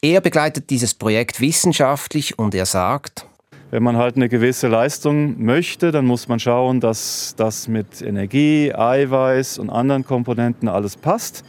Er 0.00 0.22
begleitet 0.22 0.70
dieses 0.70 0.94
Projekt 0.94 1.42
wissenschaftlich 1.42 2.38
und 2.38 2.54
er 2.54 2.64
sagt, 2.64 3.27
wenn 3.70 3.82
man 3.82 3.96
halt 3.96 4.16
eine 4.16 4.28
gewisse 4.28 4.68
Leistung 4.68 5.42
möchte, 5.42 5.92
dann 5.92 6.06
muss 6.06 6.28
man 6.28 6.40
schauen, 6.40 6.80
dass 6.80 7.34
das 7.36 7.68
mit 7.68 8.00
Energie, 8.00 8.72
Eiweiß 8.74 9.58
und 9.58 9.68
anderen 9.68 10.04
Komponenten 10.04 10.68
alles 10.68 10.96
passt. 10.96 11.44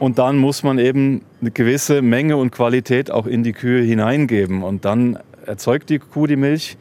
Und 0.00 0.18
dann 0.18 0.38
muss 0.38 0.62
man 0.62 0.78
eben 0.78 1.22
eine 1.40 1.50
gewisse 1.50 2.02
Menge 2.02 2.36
und 2.36 2.50
Qualität 2.50 3.10
auch 3.10 3.26
in 3.26 3.44
die 3.44 3.52
Kühe 3.52 3.82
hineingeben. 3.82 4.62
Und 4.62 4.84
dann 4.84 5.18
erzeugt 5.46 5.90
die 5.90 5.98
Kuh 5.98 6.26
die 6.26 6.36
Milch. 6.36 6.76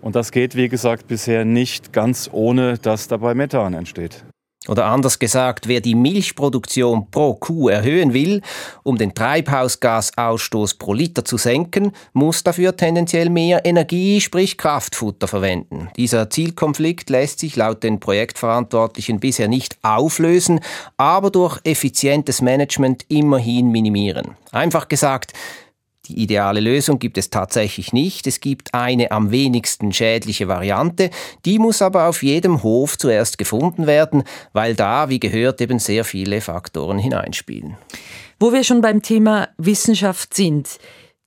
Und 0.00 0.14
das 0.14 0.30
geht, 0.30 0.54
wie 0.56 0.68
gesagt, 0.68 1.08
bisher 1.08 1.44
nicht 1.44 1.92
ganz 1.92 2.30
ohne, 2.32 2.78
dass 2.78 3.08
dabei 3.08 3.34
Methan 3.34 3.74
entsteht. 3.74 4.24
Oder 4.68 4.86
anders 4.86 5.18
gesagt, 5.18 5.68
wer 5.68 5.80
die 5.80 5.94
Milchproduktion 5.94 7.10
pro 7.10 7.34
Kuh 7.34 7.68
erhöhen 7.68 8.12
will, 8.12 8.42
um 8.82 8.98
den 8.98 9.14
Treibhausgasausstoß 9.14 10.74
pro 10.74 10.92
Liter 10.92 11.24
zu 11.24 11.36
senken, 11.36 11.92
muss 12.12 12.42
dafür 12.42 12.76
tendenziell 12.76 13.30
mehr 13.30 13.64
Energie, 13.64 14.20
sprich 14.20 14.58
Kraftfutter 14.58 15.28
verwenden. 15.28 15.88
Dieser 15.96 16.30
Zielkonflikt 16.30 17.10
lässt 17.10 17.40
sich 17.40 17.56
laut 17.56 17.82
den 17.82 18.00
Projektverantwortlichen 18.00 19.20
bisher 19.20 19.48
nicht 19.48 19.76
auflösen, 19.82 20.60
aber 20.96 21.30
durch 21.30 21.58
effizientes 21.64 22.40
Management 22.40 23.04
immerhin 23.08 23.70
minimieren. 23.70 24.36
Einfach 24.52 24.88
gesagt, 24.88 25.32
die 26.08 26.20
ideale 26.22 26.60
Lösung 26.60 26.98
gibt 26.98 27.18
es 27.18 27.30
tatsächlich 27.30 27.92
nicht. 27.92 28.26
Es 28.26 28.40
gibt 28.40 28.74
eine 28.74 29.10
am 29.10 29.30
wenigsten 29.30 29.92
schädliche 29.92 30.48
Variante. 30.48 31.10
Die 31.44 31.58
muss 31.58 31.82
aber 31.82 32.08
auf 32.08 32.22
jedem 32.22 32.62
Hof 32.62 32.98
zuerst 32.98 33.38
gefunden 33.38 33.86
werden, 33.86 34.24
weil 34.52 34.74
da, 34.74 35.08
wie 35.08 35.20
gehört, 35.20 35.60
eben 35.60 35.78
sehr 35.78 36.04
viele 36.04 36.40
Faktoren 36.40 36.98
hineinspielen. 36.98 37.76
Wo 38.38 38.52
wir 38.52 38.64
schon 38.64 38.80
beim 38.80 39.02
Thema 39.02 39.48
Wissenschaft 39.58 40.34
sind, 40.34 40.78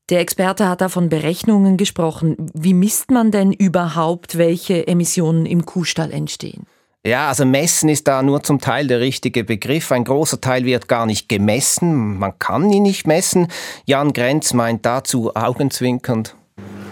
der 0.10 0.22
Experte 0.22 0.68
hat 0.68 0.82
da 0.82 0.90
von 0.90 1.10
Berechnungen 1.10 1.78
gesprochen. 1.78 2.36
Wie 2.54 2.74
misst 2.74 3.12
man 3.12 3.32
denn 3.32 3.54
überhaupt, 3.54 4.38
welche 4.38 4.88
Emissionen 4.88 5.46
im 5.46 5.66
Kuhstall 5.66 6.12
entstehen? 6.12 6.66
Ja, 7.06 7.30
also 7.30 7.46
messen 7.46 7.88
ist 7.88 8.10
da 8.10 8.22
nur 8.22 8.44
zum 8.44 8.60
Teil 8.60 8.88
der 8.88 9.00
richtige 9.00 9.46
Begriff. 9.46 9.90
Ein 9.94 10.04
großer 10.04 10.42
Teil 10.42 10.66
wird 10.66 10.90
gar 10.90 11.06
nicht 11.06 11.30
gemessen. 11.30 12.20
Man 12.20 12.38
kann 12.40 12.70
ihn 12.72 12.84
nicht 12.84 13.08
messen. 13.08 13.48
Jan 13.86 14.12
Grenz 14.12 14.54
meint 14.54 14.86
dazu 14.86 15.34
augenzwinkernd. 15.34 16.36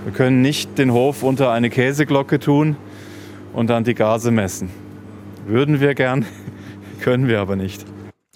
Wir 0.06 0.14
können 0.14 0.42
nicht 0.42 0.78
den 0.78 0.94
Hof 0.94 1.24
unter 1.24 1.52
eine 1.52 1.70
Käseglocke 1.70 2.40
tun 2.40 2.78
und 3.52 3.70
dann 3.70 3.84
die 3.84 3.96
Gase 3.96 4.32
messen. 4.32 4.70
Würden 5.46 5.82
wir 5.82 5.94
gern, 5.94 6.26
können 7.02 7.28
wir 7.28 7.42
aber 7.42 7.58
nicht. 7.58 7.86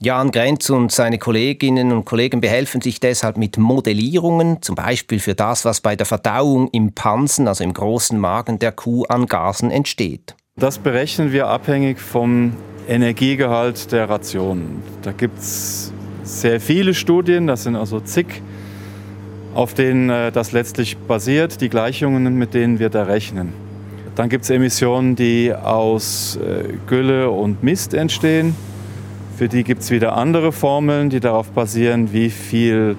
Jan 0.01 0.31
Grenz 0.31 0.69
und 0.69 0.91
seine 0.91 1.19
Kolleginnen 1.19 1.93
und 1.93 2.03
Kollegen 2.03 2.41
behelfen 2.41 2.81
sich 2.81 2.99
deshalb 2.99 3.37
mit 3.37 3.57
Modellierungen, 3.57 4.61
zum 4.61 4.75
Beispiel 4.75 5.19
für 5.19 5.35
das, 5.35 5.63
was 5.63 5.79
bei 5.79 5.95
der 5.95 6.05
Verdauung 6.05 6.67
im 6.73 6.93
Pansen, 6.93 7.47
also 7.47 7.63
im 7.63 7.71
großen 7.71 8.19
Magen 8.19 8.59
der 8.59 8.73
Kuh 8.73 9.05
an 9.05 9.27
Gasen 9.27 9.71
entsteht. 9.71 10.35
Das 10.57 10.79
berechnen 10.79 11.31
wir 11.31 11.47
abhängig 11.47 11.97
vom 11.97 12.51
Energiegehalt 12.85 13.89
der 13.93 14.09
Ration. 14.09 14.83
Da 15.01 15.13
gibt 15.13 15.39
es 15.39 15.93
sehr 16.23 16.59
viele 16.59 16.93
Studien, 16.93 17.47
das 17.47 17.63
sind 17.63 17.77
also 17.77 18.01
zig, 18.01 18.41
auf 19.55 19.73
denen 19.73 20.09
äh, 20.09 20.29
das 20.29 20.51
letztlich 20.51 20.97
basiert, 20.97 21.61
die 21.61 21.69
Gleichungen, 21.69 22.35
mit 22.35 22.53
denen 22.53 22.79
wir 22.79 22.89
da 22.89 23.03
rechnen. 23.03 23.53
Dann 24.15 24.27
gibt 24.27 24.43
es 24.43 24.49
Emissionen, 24.49 25.15
die 25.15 25.53
aus 25.53 26.35
äh, 26.35 26.73
Gülle 26.85 27.29
und 27.29 27.63
Mist 27.63 27.93
entstehen. 27.93 28.53
Für 29.37 29.47
die 29.47 29.63
gibt 29.63 29.83
es 29.83 29.89
wieder 29.89 30.17
andere 30.17 30.51
Formeln, 30.51 31.09
die 31.09 31.21
darauf 31.21 31.49
basieren, 31.51 32.11
wie 32.11 32.29
viel 32.29 32.97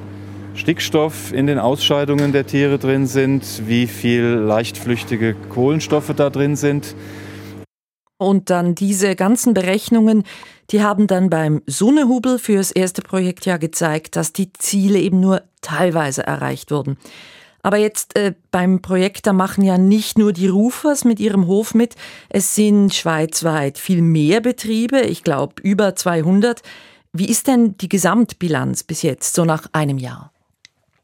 Stickstoff 0.54 1.34
in 1.34 1.46
den 1.46 1.58
Ausscheidungen 1.58 2.32
der 2.32 2.46
Tiere 2.46 2.78
drin 2.78 3.06
sind, 3.06 3.62
wie 3.66 3.86
viel 3.86 4.24
leichtflüchtige 4.24 5.34
Kohlenstoffe 5.50 6.14
da 6.16 6.30
drin 6.30 6.56
sind. 6.56 6.96
Und 8.22 8.50
dann 8.50 8.74
diese 8.74 9.16
ganzen 9.16 9.54
Berechnungen, 9.54 10.24
die 10.70 10.82
haben 10.82 11.06
dann 11.06 11.30
beim 11.30 11.62
Sonnehubel 11.66 12.38
für 12.38 12.56
das 12.56 12.70
erste 12.70 13.02
Projekt 13.02 13.46
ja 13.46 13.56
gezeigt, 13.56 14.16
dass 14.16 14.32
die 14.32 14.52
Ziele 14.52 14.98
eben 14.98 15.20
nur 15.20 15.42
teilweise 15.60 16.26
erreicht 16.26 16.70
wurden. 16.70 16.96
Aber 17.62 17.76
jetzt 17.76 18.16
äh, 18.16 18.34
beim 18.50 18.82
Projekt, 18.82 19.26
da 19.26 19.32
machen 19.32 19.62
ja 19.62 19.78
nicht 19.78 20.18
nur 20.18 20.32
die 20.32 20.48
Rufers 20.48 21.04
mit 21.04 21.20
ihrem 21.20 21.46
Hof 21.46 21.74
mit, 21.74 21.94
es 22.28 22.54
sind 22.54 22.92
schweizweit 22.92 23.78
viel 23.78 24.02
mehr 24.02 24.40
Betriebe, 24.40 25.00
ich 25.00 25.22
glaube 25.22 25.54
über 25.62 25.94
200. 25.94 26.62
Wie 27.12 27.28
ist 27.28 27.46
denn 27.46 27.76
die 27.76 27.88
Gesamtbilanz 27.88 28.82
bis 28.82 29.02
jetzt, 29.02 29.34
so 29.34 29.44
nach 29.44 29.68
einem 29.72 29.98
Jahr? 29.98 30.31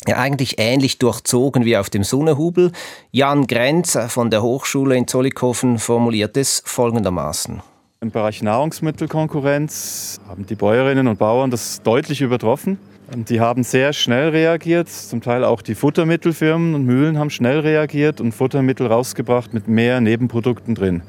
Ja 0.06 0.16
eigentlich 0.16 0.56
ähnlich 0.58 0.98
durchzogen 0.98 1.64
wie 1.64 1.76
auf 1.76 1.90
dem 1.90 2.04
Sonnehubel. 2.04 2.72
Jan 3.10 3.46
Grenz 3.46 3.98
von 4.08 4.30
der 4.30 4.42
Hochschule 4.42 4.96
in 4.96 5.08
Zollikofen 5.08 5.78
formuliert 5.78 6.36
es 6.36 6.62
folgendermaßen. 6.64 7.60
Im 8.00 8.12
Bereich 8.12 8.42
Nahrungsmittelkonkurrenz 8.42 10.20
haben 10.28 10.46
die 10.46 10.54
Bäuerinnen 10.54 11.08
und 11.08 11.18
Bauern 11.18 11.50
das 11.50 11.82
deutlich 11.82 12.20
übertroffen. 12.20 12.78
Die 13.12 13.40
haben 13.40 13.64
sehr 13.64 13.92
schnell 13.92 14.28
reagiert, 14.28 14.88
zum 14.88 15.20
Teil 15.20 15.42
auch 15.42 15.62
die 15.62 15.74
Futtermittelfirmen 15.74 16.74
und 16.74 16.84
Mühlen 16.84 17.18
haben 17.18 17.30
schnell 17.30 17.60
reagiert 17.60 18.20
und 18.20 18.32
Futtermittel 18.32 18.86
rausgebracht 18.86 19.52
mit 19.52 19.66
mehr 19.66 20.00
Nebenprodukten 20.00 20.74
drin, 20.74 21.02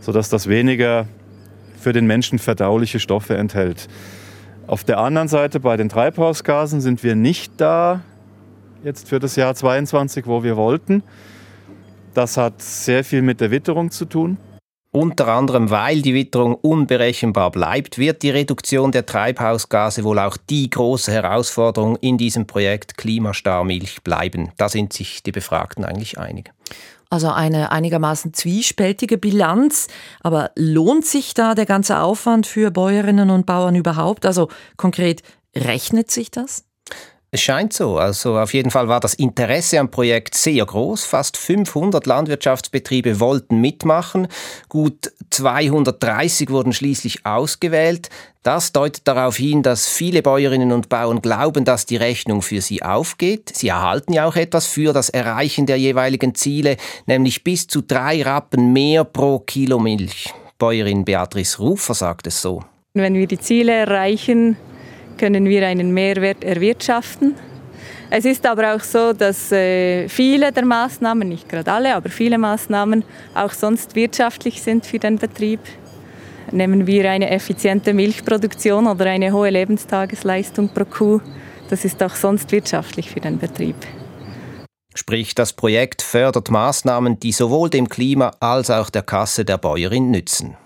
sodass 0.00 0.28
das 0.28 0.46
weniger 0.46 1.06
für 1.80 1.92
den 1.92 2.06
Menschen 2.06 2.38
verdauliche 2.38 3.00
Stoffe 3.00 3.36
enthält. 3.36 3.88
Auf 4.66 4.84
der 4.84 4.98
anderen 4.98 5.26
Seite 5.26 5.58
bei 5.58 5.76
den 5.76 5.88
Treibhausgasen 5.88 6.80
sind 6.80 7.02
wir 7.02 7.16
nicht 7.16 7.54
da, 7.56 8.02
jetzt 8.84 9.08
für 9.08 9.18
das 9.18 9.36
Jahr 9.36 9.54
22, 9.54 10.26
wo 10.26 10.42
wir 10.42 10.56
wollten. 10.56 11.02
Das 12.14 12.36
hat 12.36 12.60
sehr 12.60 13.04
viel 13.04 13.22
mit 13.22 13.40
der 13.40 13.50
Witterung 13.50 13.90
zu 13.90 14.04
tun. 14.04 14.36
Unter 14.94 15.28
anderem, 15.28 15.70
weil 15.70 16.02
die 16.02 16.12
Witterung 16.12 16.54
unberechenbar 16.54 17.50
bleibt, 17.50 17.96
wird 17.96 18.22
die 18.22 18.28
Reduktion 18.28 18.92
der 18.92 19.06
Treibhausgase 19.06 20.04
wohl 20.04 20.18
auch 20.18 20.36
die 20.36 20.68
große 20.68 21.10
Herausforderung 21.10 21.96
in 21.96 22.18
diesem 22.18 22.46
Projekt 22.46 22.98
Klimastarmilch 22.98 24.02
bleiben. 24.02 24.50
Da 24.58 24.68
sind 24.68 24.92
sich 24.92 25.22
die 25.22 25.32
Befragten 25.32 25.86
eigentlich 25.86 26.18
einig. 26.18 26.52
Also 27.08 27.30
eine 27.30 27.72
einigermaßen 27.72 28.34
zwiespältige 28.34 29.16
Bilanz. 29.16 29.88
Aber 30.20 30.50
lohnt 30.56 31.06
sich 31.06 31.32
da 31.32 31.54
der 31.54 31.66
ganze 31.66 32.00
Aufwand 32.00 32.46
für 32.46 32.70
Bäuerinnen 32.70 33.30
und 33.30 33.46
Bauern 33.46 33.74
überhaupt? 33.74 34.26
Also 34.26 34.48
konkret, 34.76 35.22
rechnet 35.56 36.10
sich 36.10 36.30
das? 36.30 36.66
Es 37.34 37.40
scheint 37.40 37.72
so. 37.72 37.96
Also 37.96 38.38
auf 38.38 38.52
jeden 38.52 38.70
Fall 38.70 38.88
war 38.88 39.00
das 39.00 39.14
Interesse 39.14 39.80
am 39.80 39.90
Projekt 39.90 40.34
sehr 40.34 40.66
groß. 40.66 41.06
Fast 41.06 41.38
500 41.38 42.04
Landwirtschaftsbetriebe 42.04 43.20
wollten 43.20 43.58
mitmachen. 43.58 44.28
Gut 44.68 45.10
230 45.30 46.50
wurden 46.50 46.74
schließlich 46.74 47.24
ausgewählt. 47.24 48.10
Das 48.42 48.72
deutet 48.72 49.08
darauf 49.08 49.36
hin, 49.36 49.62
dass 49.62 49.88
viele 49.88 50.20
Bäuerinnen 50.20 50.72
und 50.72 50.90
Bauern 50.90 51.22
glauben, 51.22 51.64
dass 51.64 51.86
die 51.86 51.96
Rechnung 51.96 52.42
für 52.42 52.60
sie 52.60 52.82
aufgeht. 52.82 53.50
Sie 53.54 53.68
erhalten 53.68 54.12
ja 54.12 54.26
auch 54.26 54.36
etwas 54.36 54.66
für 54.66 54.92
das 54.92 55.08
Erreichen 55.08 55.64
der 55.64 55.78
jeweiligen 55.78 56.34
Ziele, 56.34 56.76
nämlich 57.06 57.44
bis 57.44 57.66
zu 57.66 57.80
drei 57.80 58.20
Rappen 58.22 58.74
mehr 58.74 59.04
pro 59.04 59.38
Kilo 59.38 59.78
Milch. 59.78 60.34
Bäuerin 60.58 61.06
Beatrice 61.06 61.58
Rufer 61.60 61.94
sagt 61.94 62.26
es 62.26 62.42
so. 62.42 62.62
Wenn 62.92 63.14
wir 63.14 63.26
die 63.26 63.40
Ziele 63.40 63.72
erreichen, 63.72 64.58
können 65.22 65.44
wir 65.44 65.64
einen 65.68 65.94
Mehrwert 65.94 66.42
erwirtschaften. 66.42 67.36
Es 68.10 68.24
ist 68.24 68.44
aber 68.44 68.74
auch 68.74 68.80
so, 68.80 69.12
dass 69.12 69.52
äh, 69.52 70.08
viele 70.08 70.50
der 70.50 70.64
Maßnahmen, 70.64 71.28
nicht 71.28 71.48
gerade 71.48 71.70
alle, 71.70 71.94
aber 71.94 72.08
viele 72.08 72.38
Maßnahmen 72.38 73.04
auch 73.32 73.52
sonst 73.52 73.94
wirtschaftlich 73.94 74.60
sind 74.62 74.84
für 74.84 74.98
den 74.98 75.18
Betrieb. 75.18 75.60
Nehmen 76.50 76.88
wir 76.88 77.08
eine 77.08 77.30
effiziente 77.30 77.94
Milchproduktion 77.94 78.88
oder 78.88 79.04
eine 79.06 79.32
hohe 79.32 79.50
Lebenstagesleistung 79.50 80.70
pro 80.70 80.86
Kuh, 80.86 81.20
das 81.70 81.84
ist 81.84 82.02
auch 82.02 82.16
sonst 82.16 82.50
wirtschaftlich 82.50 83.08
für 83.08 83.20
den 83.20 83.38
Betrieb. 83.38 83.76
Sprich, 84.92 85.36
das 85.36 85.52
Projekt 85.52 86.02
fördert 86.02 86.50
Maßnahmen, 86.50 87.20
die 87.20 87.30
sowohl 87.30 87.70
dem 87.70 87.88
Klima 87.88 88.32
als 88.40 88.70
auch 88.70 88.90
der 88.90 89.02
Kasse 89.02 89.44
der 89.44 89.58
Bäuerin 89.58 90.10
nützen. 90.10 90.56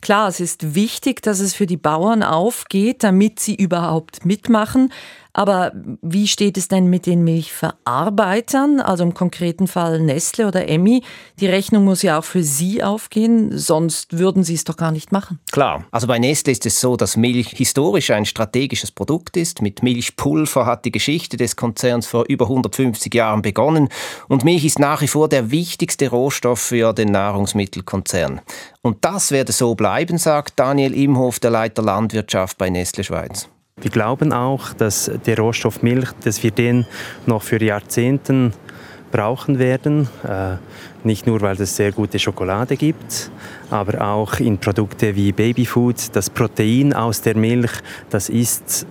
Klar, 0.00 0.28
es 0.28 0.40
ist 0.40 0.74
wichtig, 0.74 1.22
dass 1.22 1.40
es 1.40 1.54
für 1.54 1.66
die 1.66 1.76
Bauern 1.76 2.22
aufgeht, 2.22 3.02
damit 3.02 3.40
sie 3.40 3.54
überhaupt 3.54 4.24
mitmachen. 4.24 4.92
Aber 5.38 5.70
wie 6.02 6.26
steht 6.26 6.58
es 6.58 6.66
denn 6.66 6.90
mit 6.90 7.06
den 7.06 7.22
Milchverarbeitern, 7.22 8.80
also 8.80 9.04
im 9.04 9.14
konkreten 9.14 9.68
Fall 9.68 10.00
Nestle 10.00 10.48
oder 10.48 10.68
Emmy? 10.68 11.04
Die 11.38 11.46
Rechnung 11.46 11.84
muss 11.84 12.02
ja 12.02 12.18
auch 12.18 12.24
für 12.24 12.42
sie 12.42 12.82
aufgehen, 12.82 13.56
sonst 13.56 14.18
würden 14.18 14.42
sie 14.42 14.54
es 14.54 14.64
doch 14.64 14.76
gar 14.76 14.90
nicht 14.90 15.12
machen. 15.12 15.38
Klar, 15.52 15.84
also 15.92 16.08
bei 16.08 16.18
Nestle 16.18 16.50
ist 16.50 16.66
es 16.66 16.80
so, 16.80 16.96
dass 16.96 17.16
Milch 17.16 17.50
historisch 17.50 18.10
ein 18.10 18.24
strategisches 18.24 18.90
Produkt 18.90 19.36
ist. 19.36 19.62
Mit 19.62 19.84
Milchpulver 19.84 20.66
hat 20.66 20.84
die 20.84 20.90
Geschichte 20.90 21.36
des 21.36 21.54
Konzerns 21.54 22.08
vor 22.08 22.24
über 22.26 22.46
150 22.46 23.14
Jahren 23.14 23.40
begonnen 23.40 23.90
und 24.26 24.42
Milch 24.42 24.64
ist 24.64 24.80
nach 24.80 25.02
wie 25.02 25.08
vor 25.08 25.28
der 25.28 25.52
wichtigste 25.52 26.10
Rohstoff 26.10 26.58
für 26.58 26.92
den 26.92 27.12
Nahrungsmittelkonzern. 27.12 28.40
Und 28.82 29.04
das 29.04 29.30
werde 29.30 29.52
so 29.52 29.76
bleiben, 29.76 30.18
sagt 30.18 30.58
Daniel 30.58 30.94
Imhof, 30.94 31.38
der 31.38 31.52
Leiter 31.52 31.82
Landwirtschaft 31.82 32.58
bei 32.58 32.70
Nestle 32.70 33.04
Schweiz. 33.04 33.48
Wir 33.80 33.90
glauben 33.90 34.32
auch, 34.32 34.72
dass 34.72 35.10
der 35.26 35.38
Rohstoff 35.38 35.82
Milch, 35.82 36.10
dass 36.24 36.42
wir 36.42 36.50
den 36.50 36.86
noch 37.26 37.42
für 37.42 37.62
Jahrzehnten 37.62 38.52
brauchen 39.10 39.58
werden. 39.58 40.08
Äh, 40.26 40.56
nicht 41.04 41.26
nur, 41.26 41.40
weil 41.40 41.60
es 41.60 41.76
sehr 41.76 41.92
gute 41.92 42.18
Schokolade 42.18 42.76
gibt, 42.76 43.30
aber 43.70 44.06
auch 44.06 44.40
in 44.40 44.58
Produkte 44.58 45.14
wie 45.14 45.32
Babyfood. 45.32 46.14
Das 46.14 46.28
Protein 46.28 46.92
aus 46.92 47.22
der 47.22 47.36
Milch, 47.36 47.72
das 48.10 48.28
ist 48.28 48.86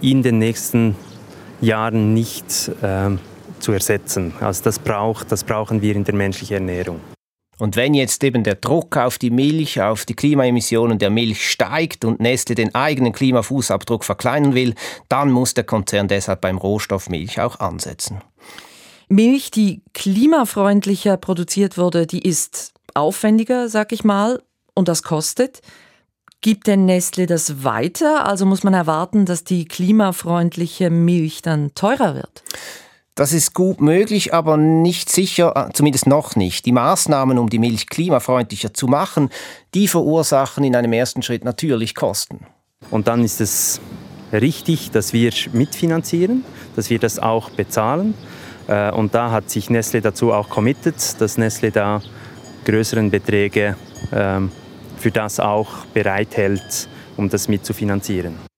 in 0.00 0.22
den 0.22 0.38
nächsten 0.38 0.96
Jahren 1.60 2.14
nicht 2.14 2.70
äh, 2.82 3.10
zu 3.60 3.72
ersetzen. 3.72 4.32
Also 4.40 4.64
das, 4.64 4.78
braucht, 4.78 5.30
das 5.30 5.44
brauchen 5.44 5.80
wir 5.80 5.94
in 5.94 6.04
der 6.04 6.14
menschlichen 6.14 6.56
Ernährung. 6.56 7.11
Und 7.62 7.76
wenn 7.76 7.94
jetzt 7.94 8.24
eben 8.24 8.42
der 8.42 8.56
Druck 8.56 8.96
auf 8.96 9.18
die 9.18 9.30
Milch, 9.30 9.80
auf 9.80 10.04
die 10.04 10.14
Klimaemissionen 10.14 10.98
der 10.98 11.10
Milch 11.10 11.48
steigt 11.48 12.04
und 12.04 12.18
Nestle 12.18 12.56
den 12.56 12.74
eigenen 12.74 13.12
Klimafußabdruck 13.12 14.02
verkleinern 14.02 14.56
will, 14.56 14.74
dann 15.08 15.30
muss 15.30 15.54
der 15.54 15.62
Konzern 15.62 16.08
deshalb 16.08 16.40
beim 16.40 16.58
Rohstoff 16.58 17.08
Milch 17.08 17.40
auch 17.40 17.60
ansetzen. 17.60 18.20
Milch, 19.08 19.52
die 19.52 19.80
klimafreundlicher 19.94 21.16
produziert 21.16 21.78
wurde, 21.78 22.08
die 22.08 22.26
ist 22.26 22.72
aufwendiger, 22.94 23.68
sag 23.68 23.92
ich 23.92 24.02
mal, 24.02 24.42
und 24.74 24.88
das 24.88 25.04
kostet. 25.04 25.60
Gibt 26.40 26.66
denn 26.66 26.84
Nestle 26.84 27.26
das 27.26 27.62
weiter? 27.62 28.26
Also 28.26 28.44
muss 28.44 28.64
man 28.64 28.74
erwarten, 28.74 29.24
dass 29.24 29.44
die 29.44 29.66
klimafreundliche 29.66 30.90
Milch 30.90 31.42
dann 31.42 31.72
teurer 31.76 32.16
wird? 32.16 32.42
Das 33.14 33.34
ist 33.34 33.52
gut 33.52 33.82
möglich, 33.82 34.32
aber 34.32 34.56
nicht 34.56 35.10
sicher, 35.10 35.52
äh, 35.54 35.72
zumindest 35.74 36.06
noch 36.06 36.34
nicht. 36.34 36.64
Die 36.64 36.72
Maßnahmen, 36.72 37.38
um 37.38 37.50
die 37.50 37.58
Milch 37.58 37.86
klimafreundlicher 37.88 38.72
zu 38.72 38.86
machen, 38.86 39.28
die 39.74 39.86
verursachen 39.86 40.64
in 40.64 40.74
einem 40.74 40.94
ersten 40.94 41.20
Schritt 41.20 41.44
natürlich 41.44 41.94
Kosten. 41.94 42.46
Und 42.90 43.08
dann 43.08 43.22
ist 43.22 43.42
es 43.42 43.82
richtig, 44.32 44.92
dass 44.92 45.12
wir 45.12 45.30
mitfinanzieren, 45.52 46.42
dass 46.74 46.88
wir 46.88 46.98
das 46.98 47.18
auch 47.18 47.50
bezahlen. 47.50 48.14
Äh, 48.66 48.90
und 48.92 49.14
da 49.14 49.30
hat 49.30 49.50
sich 49.50 49.68
Nestle 49.68 50.00
dazu 50.00 50.32
auch 50.32 50.48
committed, 50.48 51.20
dass 51.20 51.36
Nestle 51.36 51.70
da 51.70 52.00
größeren 52.64 53.10
Beträge 53.10 53.76
ähm, 54.10 54.50
für 54.96 55.10
das 55.10 55.38
auch 55.38 55.84
bereithält, 55.92 56.88
um 57.18 57.28
das 57.28 57.46
mitzufinanzieren 57.46 58.51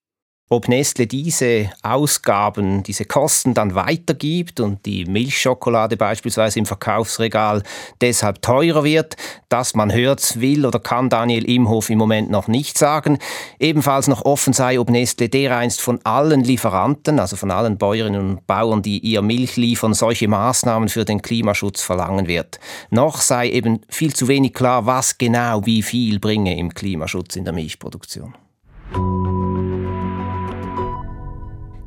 ob 0.50 0.68
Nestle 0.68 1.06
diese 1.06 1.70
Ausgaben, 1.82 2.82
diese 2.82 3.06
Kosten 3.06 3.54
dann 3.54 3.74
weitergibt 3.74 4.60
und 4.60 4.84
die 4.84 5.06
Milchschokolade 5.06 5.96
beispielsweise 5.96 6.58
im 6.58 6.66
Verkaufsregal 6.66 7.62
deshalb 8.02 8.42
teurer 8.42 8.84
wird, 8.84 9.16
dass 9.48 9.74
man 9.74 9.92
hört, 9.92 10.40
will 10.40 10.66
oder 10.66 10.80
kann 10.80 11.08
Daniel 11.08 11.48
Imhof 11.48 11.88
im 11.88 11.98
Moment 11.98 12.30
noch 12.30 12.46
nicht 12.46 12.76
sagen. 12.76 13.18
Ebenfalls 13.58 14.06
noch 14.06 14.24
offen 14.26 14.52
sei, 14.52 14.78
ob 14.78 14.90
Nestle 14.90 15.30
dereinst 15.30 15.80
von 15.80 15.98
allen 16.04 16.44
Lieferanten, 16.44 17.18
also 17.18 17.36
von 17.36 17.50
allen 17.50 17.78
Bäuerinnen 17.78 18.30
und 18.30 18.46
Bauern, 18.46 18.82
die 18.82 18.98
ihr 18.98 19.22
Milch 19.22 19.56
liefern, 19.56 19.94
solche 19.94 20.28
Maßnahmen 20.28 20.90
für 20.90 21.06
den 21.06 21.22
Klimaschutz 21.22 21.80
verlangen 21.80 22.28
wird. 22.28 22.60
Noch 22.90 23.22
sei 23.22 23.48
eben 23.48 23.80
viel 23.88 24.14
zu 24.14 24.28
wenig 24.28 24.52
klar, 24.52 24.84
was 24.84 25.16
genau 25.16 25.64
wie 25.64 25.82
viel 25.82 26.20
bringe 26.20 26.58
im 26.58 26.74
Klimaschutz 26.74 27.36
in 27.36 27.44
der 27.44 27.54
Milchproduktion. 27.54 28.34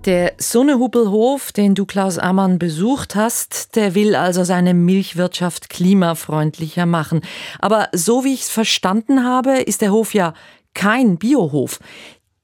Der 0.07 0.35
Sonnehubelhof, 0.37 1.51
den 1.51 1.75
du 1.75 1.85
Klaus 1.85 2.17
Ammann 2.17 2.59
besucht 2.59 3.15
hast, 3.15 3.75
der 3.75 3.93
will 3.93 4.15
also 4.15 4.45
seine 4.45 4.73
Milchwirtschaft 4.73 5.67
klimafreundlicher 5.67 6.85
machen. 6.85 7.19
Aber 7.59 7.89
so 7.91 8.23
wie 8.23 8.33
ich 8.33 8.43
es 8.43 8.49
verstanden 8.49 9.25
habe, 9.25 9.58
ist 9.60 9.82
der 9.82 9.91
Hof 9.91 10.13
ja 10.13 10.34
kein 10.73 11.17
Biohof. 11.17 11.82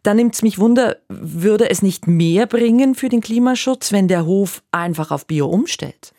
Da 0.03 0.13
nimmt 0.13 0.35
es 0.35 0.41
mich 0.41 0.59
wunder, 0.59 0.97
würde 1.07 1.69
es 1.69 1.81
nicht 1.81 2.05
mehr 2.05 2.47
bringen 2.47 2.95
für 2.95 3.07
den 3.07 3.21
Klimaschutz, 3.21 3.93
wenn 3.93 4.09
der 4.09 4.25
Hof 4.25 4.61
einfach 4.73 5.11
auf 5.11 5.25
Bio 5.25 5.47
umstellt? 5.47 6.11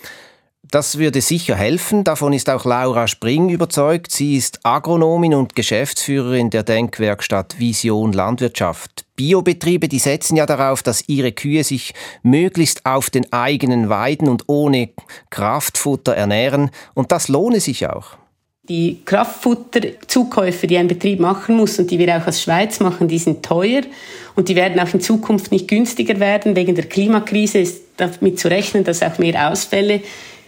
Das 0.75 0.99
würde 0.99 1.21
sicher 1.21 1.55
helfen. 1.55 2.03
Davon 2.03 2.33
ist 2.33 2.51
auch 2.51 2.65
Laura 2.65 3.07
Spring 3.07 3.49
überzeugt. 3.49 4.11
Sie 4.11 4.37
ist 4.37 4.59
Agronomin 4.65 5.33
und 5.35 5.55
Geschäftsführerin 5.55 6.51
der 6.51 6.65
Denkwerkstatt 6.65 7.61
Vision 7.61 8.13
Landwirtschaft. 8.13 9.05
Biobetriebe, 9.15 9.87
die 9.87 10.01
setzen 10.01 10.35
ja 10.35 10.47
darauf, 10.47 10.83
dass 10.83 11.09
ihre 11.09 11.31
Kühe 11.31 11.63
sich 11.63 11.95
möglichst 12.25 12.85
auf 12.87 13.09
den 13.09 13.33
eigenen 13.33 13.89
Weiden 13.89 14.27
und 14.27 14.49
ohne 14.49 14.89
Kraftfutter 15.31 16.17
ernähren. 16.17 16.73
Und 16.95 17.13
das 17.13 17.29
lohne 17.29 17.61
sich 17.61 17.87
auch. 17.87 18.17
Die 18.69 18.99
Kraftfutterzukäufe, 19.05 20.67
die 20.67 20.79
ein 20.79 20.89
Betrieb 20.89 21.21
machen 21.21 21.55
muss 21.55 21.79
und 21.79 21.89
die 21.93 22.01
wir 22.01 22.17
auch 22.17 22.27
als 22.27 22.43
Schweiz 22.43 22.81
machen, 22.81 23.07
die 23.07 23.19
sind 23.19 23.45
teuer 23.45 23.83
und 24.35 24.49
die 24.49 24.57
werden 24.57 24.81
auch 24.81 24.93
in 24.93 25.01
Zukunft 25.01 25.53
nicht 25.53 25.69
günstiger 25.69 26.19
werden. 26.19 26.57
Wegen 26.57 26.75
der 26.75 26.87
Klimakrise 26.87 27.59
ist 27.59 27.81
damit 27.97 28.41
zu 28.41 28.49
rechnen, 28.49 28.83
dass 28.83 29.05
auch 29.05 29.19
mehr 29.19 29.53
Ausfälle 29.53 30.01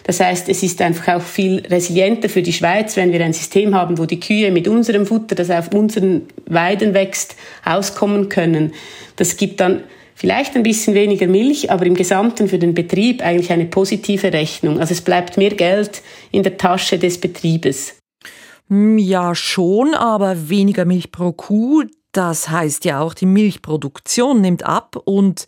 das 0.06 0.20
heißt, 0.20 0.48
es 0.48 0.62
ist 0.62 0.80
einfach 0.82 1.16
auch 1.16 1.22
viel 1.22 1.66
resilienter 1.66 2.28
für 2.28 2.40
die 2.40 2.52
Schweiz, 2.52 2.96
wenn 2.96 3.10
wir 3.10 3.24
ein 3.24 3.32
System 3.32 3.74
haben, 3.74 3.98
wo 3.98 4.06
die 4.06 4.20
Kühe 4.20 4.52
mit 4.52 4.68
unserem 4.68 5.04
Futter, 5.04 5.34
das 5.34 5.50
auf 5.50 5.74
unseren 5.74 6.28
Weiden 6.46 6.94
wächst, 6.94 7.34
auskommen 7.64 8.28
können. 8.28 8.72
Das 9.16 9.36
gibt 9.36 9.58
dann 9.58 9.82
vielleicht 10.14 10.54
ein 10.54 10.62
bisschen 10.62 10.94
weniger 10.94 11.26
Milch, 11.26 11.72
aber 11.72 11.86
im 11.86 11.96
Gesamten 11.96 12.46
für 12.46 12.60
den 12.60 12.72
Betrieb 12.72 13.20
eigentlich 13.20 13.50
eine 13.50 13.64
positive 13.64 14.32
Rechnung. 14.32 14.78
Also 14.78 14.92
es 14.92 15.00
bleibt 15.00 15.38
mehr 15.38 15.50
Geld 15.50 16.02
in 16.30 16.44
der 16.44 16.56
Tasche 16.56 17.00
des 17.00 17.20
Betriebes. 17.20 17.96
Hm, 18.68 18.98
ja, 18.98 19.34
schon, 19.34 19.92
aber 19.94 20.48
weniger 20.48 20.84
Milch 20.84 21.10
pro 21.10 21.32
Kuh. 21.32 21.82
Das 22.12 22.48
heißt 22.48 22.84
ja 22.84 23.00
auch, 23.00 23.12
die 23.12 23.26
Milchproduktion 23.26 24.40
nimmt 24.40 24.64
ab 24.64 24.96
und 25.04 25.46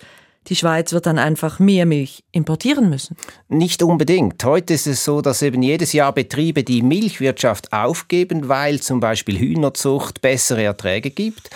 die 0.49 0.57
Schweiz 0.57 0.93
wird 0.93 1.07
dann 1.07 1.19
einfach 1.19 1.59
mehr 1.59 1.87
Milch 1.87 2.25
importieren 2.33 2.89
müssen? 2.89 3.17
Nicht 3.49 3.83
unbedingt. 3.83 4.43
Heute 4.45 4.75
ist 4.75 4.87
es 4.87 5.05
so, 5.05 5.21
dass 5.21 5.43
eben 5.43 5.63
jedes 5.63 5.93
Jahr 5.93 6.13
Betriebe 6.13 6.65
die 6.65 6.83
Milchwirtschaft 6.83 7.73
aufgeben, 7.73 8.49
weil 8.49 8.81
zum 8.81 9.01
Beispiel 9.01 9.39
Hühnerzucht 9.39 10.21
bessere 10.21 10.63
Erträge 10.63 11.11
gibt. 11.11 11.51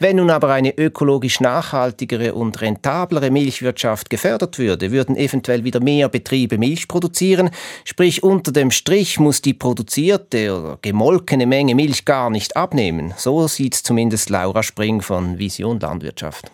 Wenn 0.00 0.16
nun 0.16 0.30
aber 0.30 0.52
eine 0.52 0.78
ökologisch 0.78 1.40
nachhaltigere 1.40 2.34
und 2.34 2.60
rentablere 2.60 3.30
Milchwirtschaft 3.30 4.10
gefördert 4.10 4.58
würde, 4.58 4.92
würden 4.92 5.16
eventuell 5.16 5.64
wieder 5.64 5.80
mehr 5.80 6.08
Betriebe 6.08 6.56
Milch 6.56 6.86
produzieren. 6.86 7.50
Sprich, 7.84 8.22
unter 8.22 8.52
dem 8.52 8.70
Strich 8.70 9.18
muss 9.18 9.42
die 9.42 9.54
produzierte 9.54 10.56
oder 10.56 10.78
gemolkene 10.80 11.46
Menge 11.46 11.74
Milch 11.74 12.04
gar 12.04 12.30
nicht 12.30 12.56
abnehmen. 12.56 13.12
So 13.16 13.48
sieht 13.48 13.74
es 13.74 13.82
zumindest 13.82 14.30
Laura 14.30 14.62
Spring 14.62 15.02
von 15.02 15.38
Vision 15.38 15.80
Landwirtschaft. 15.80 16.50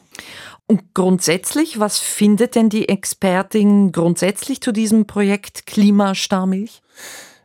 Und 0.66 0.94
grundsätzlich, 0.94 1.79
was 1.79 1.98
findet 1.98 2.55
denn 2.55 2.70
die 2.70 2.88
Expertin 2.88 3.92
grundsätzlich 3.92 4.61
zu 4.61 4.72
diesem 4.72 5.07
Projekt 5.07 5.66
Klimastarmilch? 5.66 6.81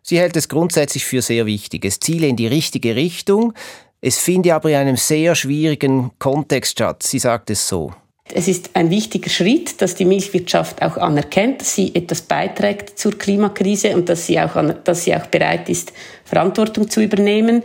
Sie 0.01 0.17
hält 0.17 0.38
es 0.38 0.47
grundsätzlich 0.47 1.05
für 1.05 1.21
sehr 1.21 1.45
wichtig. 1.45 1.84
Es 1.84 1.99
ziele 1.99 2.27
in 2.27 2.38
die 2.38 2.47
richtige 2.47 2.95
Richtung. 2.95 3.53
Es 4.01 4.17
finde 4.17 4.55
aber 4.55 4.69
in 4.69 4.77
einem 4.77 4.97
sehr 4.97 5.36
schwierigen 5.36 6.12
Kontext 6.17 6.71
statt. 6.71 7.03
Sie 7.03 7.19
sagt 7.19 7.49
es 7.49 7.67
so. 7.67 7.93
Es 8.32 8.47
ist 8.47 8.69
ein 8.75 8.89
wichtiger 8.89 9.29
Schritt, 9.29 9.82
dass 9.82 9.95
die 9.95 10.05
Milchwirtschaft 10.05 10.82
auch 10.82 10.97
anerkennt, 10.97 11.62
dass 11.62 11.75
sie 11.75 11.93
etwas 11.95 12.21
beiträgt 12.21 12.97
zur 12.97 13.17
Klimakrise 13.17 13.95
und 13.95 14.08
dass 14.08 14.27
sie 14.27 14.39
auch, 14.39 14.55
dass 14.84 15.03
sie 15.03 15.15
auch 15.15 15.25
bereit 15.27 15.67
ist, 15.67 15.91
Verantwortung 16.25 16.89
zu 16.89 17.01
übernehmen. 17.01 17.63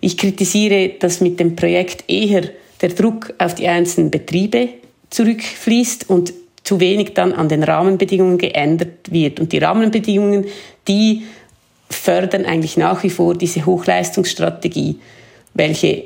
Ich 0.00 0.16
kritisiere, 0.16 0.94
dass 0.98 1.20
mit 1.20 1.38
dem 1.38 1.54
Projekt 1.54 2.04
eher 2.08 2.50
der 2.80 2.88
Druck 2.90 3.34
auf 3.38 3.54
die 3.54 3.68
einzelnen 3.68 4.10
Betriebe 4.10 4.70
zurückfließt 5.16 6.10
und 6.10 6.34
zu 6.62 6.78
wenig 6.78 7.14
dann 7.14 7.32
an 7.32 7.48
den 7.48 7.62
Rahmenbedingungen 7.62 8.36
geändert 8.36 9.10
wird. 9.10 9.40
Und 9.40 9.52
die 9.52 9.58
Rahmenbedingungen, 9.58 10.44
die 10.88 11.22
fördern 11.88 12.44
eigentlich 12.44 12.76
nach 12.76 13.02
wie 13.02 13.08
vor 13.08 13.34
diese 13.34 13.64
Hochleistungsstrategie, 13.64 14.98
welche 15.54 16.04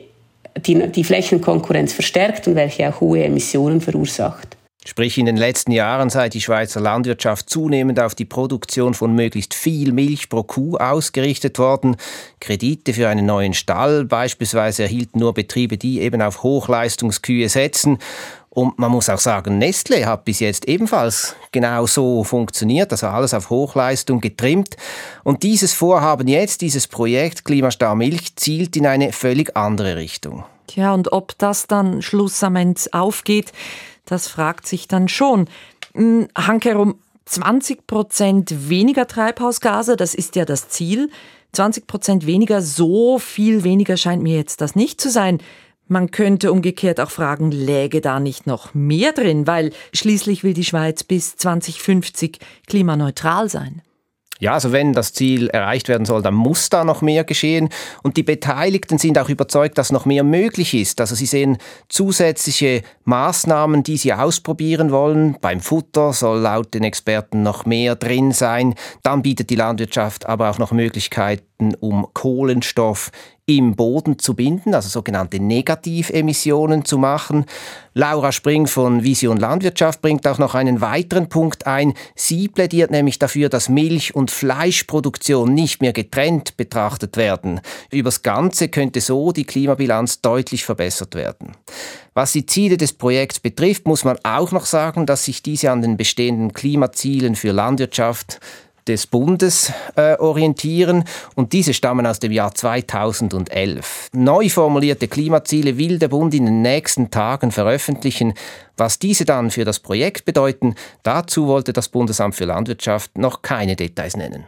die, 0.57 0.87
die 0.89 1.05
Flächenkonkurrenz 1.05 1.93
verstärkt 1.93 2.47
und 2.47 2.55
welche 2.55 2.89
auch 2.89 3.01
hohe 3.01 3.25
Emissionen 3.25 3.81
verursacht. 3.81 4.57
Sprich, 4.87 5.19
in 5.19 5.27
den 5.27 5.37
letzten 5.37 5.73
Jahren 5.73 6.09
sei 6.09 6.31
die 6.31 6.41
Schweizer 6.41 6.81
Landwirtschaft 6.81 7.51
zunehmend 7.51 8.01
auf 8.01 8.15
die 8.15 8.25
Produktion 8.25 8.95
von 8.95 9.15
möglichst 9.15 9.53
viel 9.53 9.93
Milch 9.93 10.31
pro 10.31 10.43
Kuh 10.43 10.79
ausgerichtet 10.79 11.59
worden. 11.59 11.97
Kredite 12.41 12.95
für 12.95 13.09
einen 13.09 13.27
neuen 13.27 13.53
Stall 13.53 14.07
beispielsweise 14.07 14.85
erhielten 14.85 15.19
nur 15.19 15.35
Betriebe, 15.35 15.77
die 15.77 16.01
eben 16.01 16.23
auf 16.23 16.43
Hochleistungskühe 16.43 17.51
setzen. 17.51 17.99
Und 18.53 18.81
man 18.81 18.91
muss 18.91 19.09
auch 19.09 19.19
sagen, 19.19 19.59
Nestle 19.59 20.05
hat 20.07 20.25
bis 20.25 20.41
jetzt 20.41 20.67
ebenfalls 20.67 21.37
genau 21.53 21.87
so 21.87 22.25
funktioniert, 22.25 22.91
also 22.91 23.07
alles 23.07 23.33
auf 23.33 23.49
Hochleistung 23.49 24.21
getrimmt. 24.21 24.77
Und 25.23 25.45
dieses 25.45 25.73
Vorhaben 25.73 26.27
jetzt, 26.27 26.61
dieses 26.61 26.89
Projekt 26.89 27.45
Klimastar 27.45 27.95
Milch, 27.95 28.35
zielt 28.35 28.77
in 28.77 28.89
eine 28.89 29.13
völlig 29.13 29.57
andere 29.57 29.95
Richtung. 29.95 30.45
Tja, 30.67 30.93
und 30.93 31.13
ob 31.13 31.39
das 31.39 31.69
dann 31.69 32.03
schlussendlich 32.03 32.93
aufgeht, 32.93 33.53
das 34.05 34.27
fragt 34.27 34.67
sich 34.67 34.89
dann 34.89 35.07
schon. 35.07 35.49
Hm, 35.95 36.27
Hankerum, 36.37 36.97
20 37.27 37.87
Prozent 37.87 38.69
weniger 38.69 39.07
Treibhausgase, 39.07 39.97
das 39.97 40.15
ist 40.15 40.35
ja 40.35 40.45
das 40.45 40.69
Ziel. 40.69 41.11
20 41.53 41.87
Prozent 41.87 42.27
weniger, 42.27 42.63
so 42.63 43.21
viel 43.21 43.63
weniger 43.63 43.97
scheint 43.97 44.23
mir 44.23 44.37
jetzt 44.37 44.61
das 44.61 44.75
nicht 44.75 45.01
zu 45.01 45.09
sein. 45.09 45.39
Man 45.93 46.13
könnte 46.13 46.53
umgekehrt 46.53 47.01
auch 47.01 47.11
fragen, 47.11 47.51
läge 47.51 48.01
da 48.01 48.21
nicht 48.21 48.47
noch 48.47 48.75
mehr 48.75 49.11
drin, 49.11 49.49
weil 49.49 49.73
schließlich 49.93 50.45
will 50.45 50.55
die 50.55 50.63
Schweiz 50.63 51.03
bis 51.03 51.35
2050 51.35 52.39
klimaneutral 52.69 53.49
sein. 53.49 53.83
Ja, 54.39 54.55
also 54.55 54.71
wenn 54.71 54.93
das 54.93 55.13
Ziel 55.13 55.49
erreicht 55.49 55.89
werden 55.89 56.07
soll, 56.07 56.23
dann 56.23 56.35
muss 56.35 56.71
da 56.71 56.85
noch 56.85 57.03
mehr 57.03 57.25
geschehen. 57.25 57.71
Und 58.05 58.17
die 58.17 58.23
Beteiligten 58.23 58.99
sind 58.99 59.19
auch 59.19 59.29
überzeugt, 59.29 59.79
dass 59.79 59.91
noch 59.91 60.07
mehr 60.07 60.23
möglich 60.23 60.75
ist. 60.75 61.01
Also 61.01 61.17
sie 61.17 61.27
sehen 61.27 61.59
zusätzliche 61.89 62.83
Maßnahmen, 63.05 63.83
die 63.83 63.97
sie 63.97 64.15
ausprobieren 64.15 64.93
wollen. 64.93 65.37
Beim 65.41 65.61
Futter 65.61 66.13
soll 66.13 66.39
laut 66.39 66.73
den 66.73 66.85
Experten 66.85 67.43
noch 67.43 67.67
mehr 67.67 67.97
drin 67.97 68.31
sein. 68.31 68.77
Dann 69.03 69.23
bietet 69.23 69.51
die 69.51 69.57
Landwirtschaft 69.57 70.25
aber 70.25 70.51
auch 70.51 70.59
noch 70.59 70.71
Möglichkeiten, 70.71 71.75
um 71.81 72.07
Kohlenstoff 72.15 73.11
im 73.59 73.77
Boden 73.77 74.19
zu 74.19 74.35
binden, 74.35 74.75
also 74.75 74.89
sogenannte 74.89 75.41
Negativemissionen 75.41 76.85
zu 76.85 76.99
machen. 76.99 77.47
Laura 77.95 78.31
Spring 78.33 78.67
von 78.67 79.03
Vision 79.03 79.37
Landwirtschaft 79.37 80.01
bringt 80.01 80.27
auch 80.29 80.39
noch 80.39 80.55
einen 80.55 80.81
weiteren 80.81 81.29
Punkt 81.29 81.67
ein. 81.67 81.95
Sie 82.15 82.49
plädiert 82.49 82.91
nämlich 82.91 83.19
dafür, 83.19 83.49
dass 83.49 83.69
Milch- 83.69 84.15
und 84.15 84.31
Fleischproduktion 84.31 85.53
nicht 85.53 85.83
mehr 85.83 85.93
getrennt 85.93 86.57
betrachtet 86.57 87.17
werden. 87.17 87.61
Übers 87.91 88.23
Ganze 88.23 88.69
könnte 88.69 89.01
so 89.01 89.33
die 89.33 89.45
Klimabilanz 89.45 90.21
deutlich 90.21 90.65
verbessert 90.65 91.15
werden. 91.15 91.53
Was 92.15 92.33
die 92.33 92.47
Ziele 92.47 92.77
des 92.77 92.93
Projekts 92.93 93.41
betrifft, 93.41 93.87
muss 93.87 94.05
man 94.05 94.19
auch 94.25 94.53
noch 94.53 94.67
sagen, 94.67 95.07
dass 95.07 95.25
sich 95.25 95.43
diese 95.43 95.71
an 95.71 95.83
den 95.83 95.97
bestehenden 95.97 96.53
Klimazielen 96.53 97.35
für 97.35 97.53
Landwirtschaft 97.53 98.41
des 98.87 99.07
Bundes 99.07 99.73
äh, 99.97 100.17
orientieren 100.17 101.05
und 101.35 101.53
diese 101.53 101.75
stammen 101.75 102.07
aus 102.07 102.19
dem 102.19 102.33
Jahr 102.33 102.55
2011. 102.55 104.11
Neu 104.13 104.49
formulierte 104.49 105.09
Klimaziele 105.09 105.79
will 105.79 105.99
der 105.99 106.09
Bund 106.09 106.35
in 106.35 106.47
den 106.47 106.63
nächsten 106.63 107.11
Tagen 107.11 107.51
veröffentlichen. 107.53 108.35
Was 108.77 108.99
diese 108.99 109.25
dann 109.25 109.51
für 109.51 109.65
das 109.65 109.79
Projekt 109.79 110.25
bedeuten, 110.25 110.75
dazu 111.03 111.47
wollte 111.47 111.73
das 111.73 111.89
Bundesamt 111.89 112.35
für 112.35 112.45
Landwirtschaft 112.45 113.19
noch 113.19 113.43
keine 113.43 113.77
Details 113.77 114.17
nennen. 114.17 114.47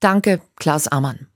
Danke, 0.00 0.40
Klaus 0.56 0.88
Ammann. 0.88 1.29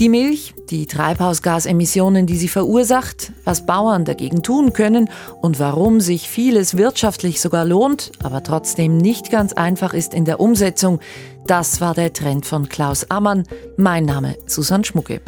Die 0.00 0.08
Milch, 0.08 0.54
die 0.70 0.86
Treibhausgasemissionen, 0.86 2.24
die 2.24 2.38
sie 2.38 2.48
verursacht, 2.48 3.32
was 3.44 3.66
Bauern 3.66 4.06
dagegen 4.06 4.42
tun 4.42 4.72
können 4.72 5.10
und 5.42 5.60
warum 5.60 6.00
sich 6.00 6.30
vieles 6.30 6.78
wirtschaftlich 6.78 7.38
sogar 7.38 7.66
lohnt, 7.66 8.10
aber 8.22 8.42
trotzdem 8.42 8.96
nicht 8.96 9.30
ganz 9.30 9.52
einfach 9.52 9.92
ist 9.92 10.14
in 10.14 10.24
der 10.24 10.40
Umsetzung, 10.40 11.00
das 11.46 11.82
war 11.82 11.92
der 11.92 12.14
Trend 12.14 12.46
von 12.46 12.70
Klaus 12.70 13.10
Ammann. 13.10 13.44
Mein 13.76 14.06
Name 14.06 14.36
Susanne 14.46 14.86
Schmucke. 14.86 15.20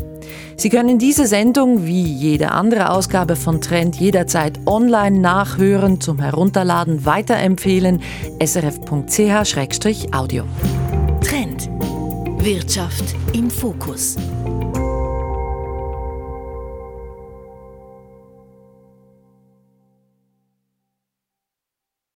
Sie 0.57 0.71
können 0.71 0.99
diese 0.99 1.27
Sendung 1.27 1.85
wie 1.85 2.05
jede 2.05 2.53
andere 2.53 2.93
Ausgabe 2.93 3.37
von 3.37 3.61
Trend 3.61 3.97
jederzeit 3.97 4.59
online 4.65 5.19
nachhören, 5.19 6.01
zum 6.01 6.19
Herunterladen 6.19 7.05
weiterempfehlen 7.05 8.01
srf.ch-audio. 8.43 10.45
Wirtschaft 12.45 13.15
im 13.35 13.49
Fokus. 13.49 14.17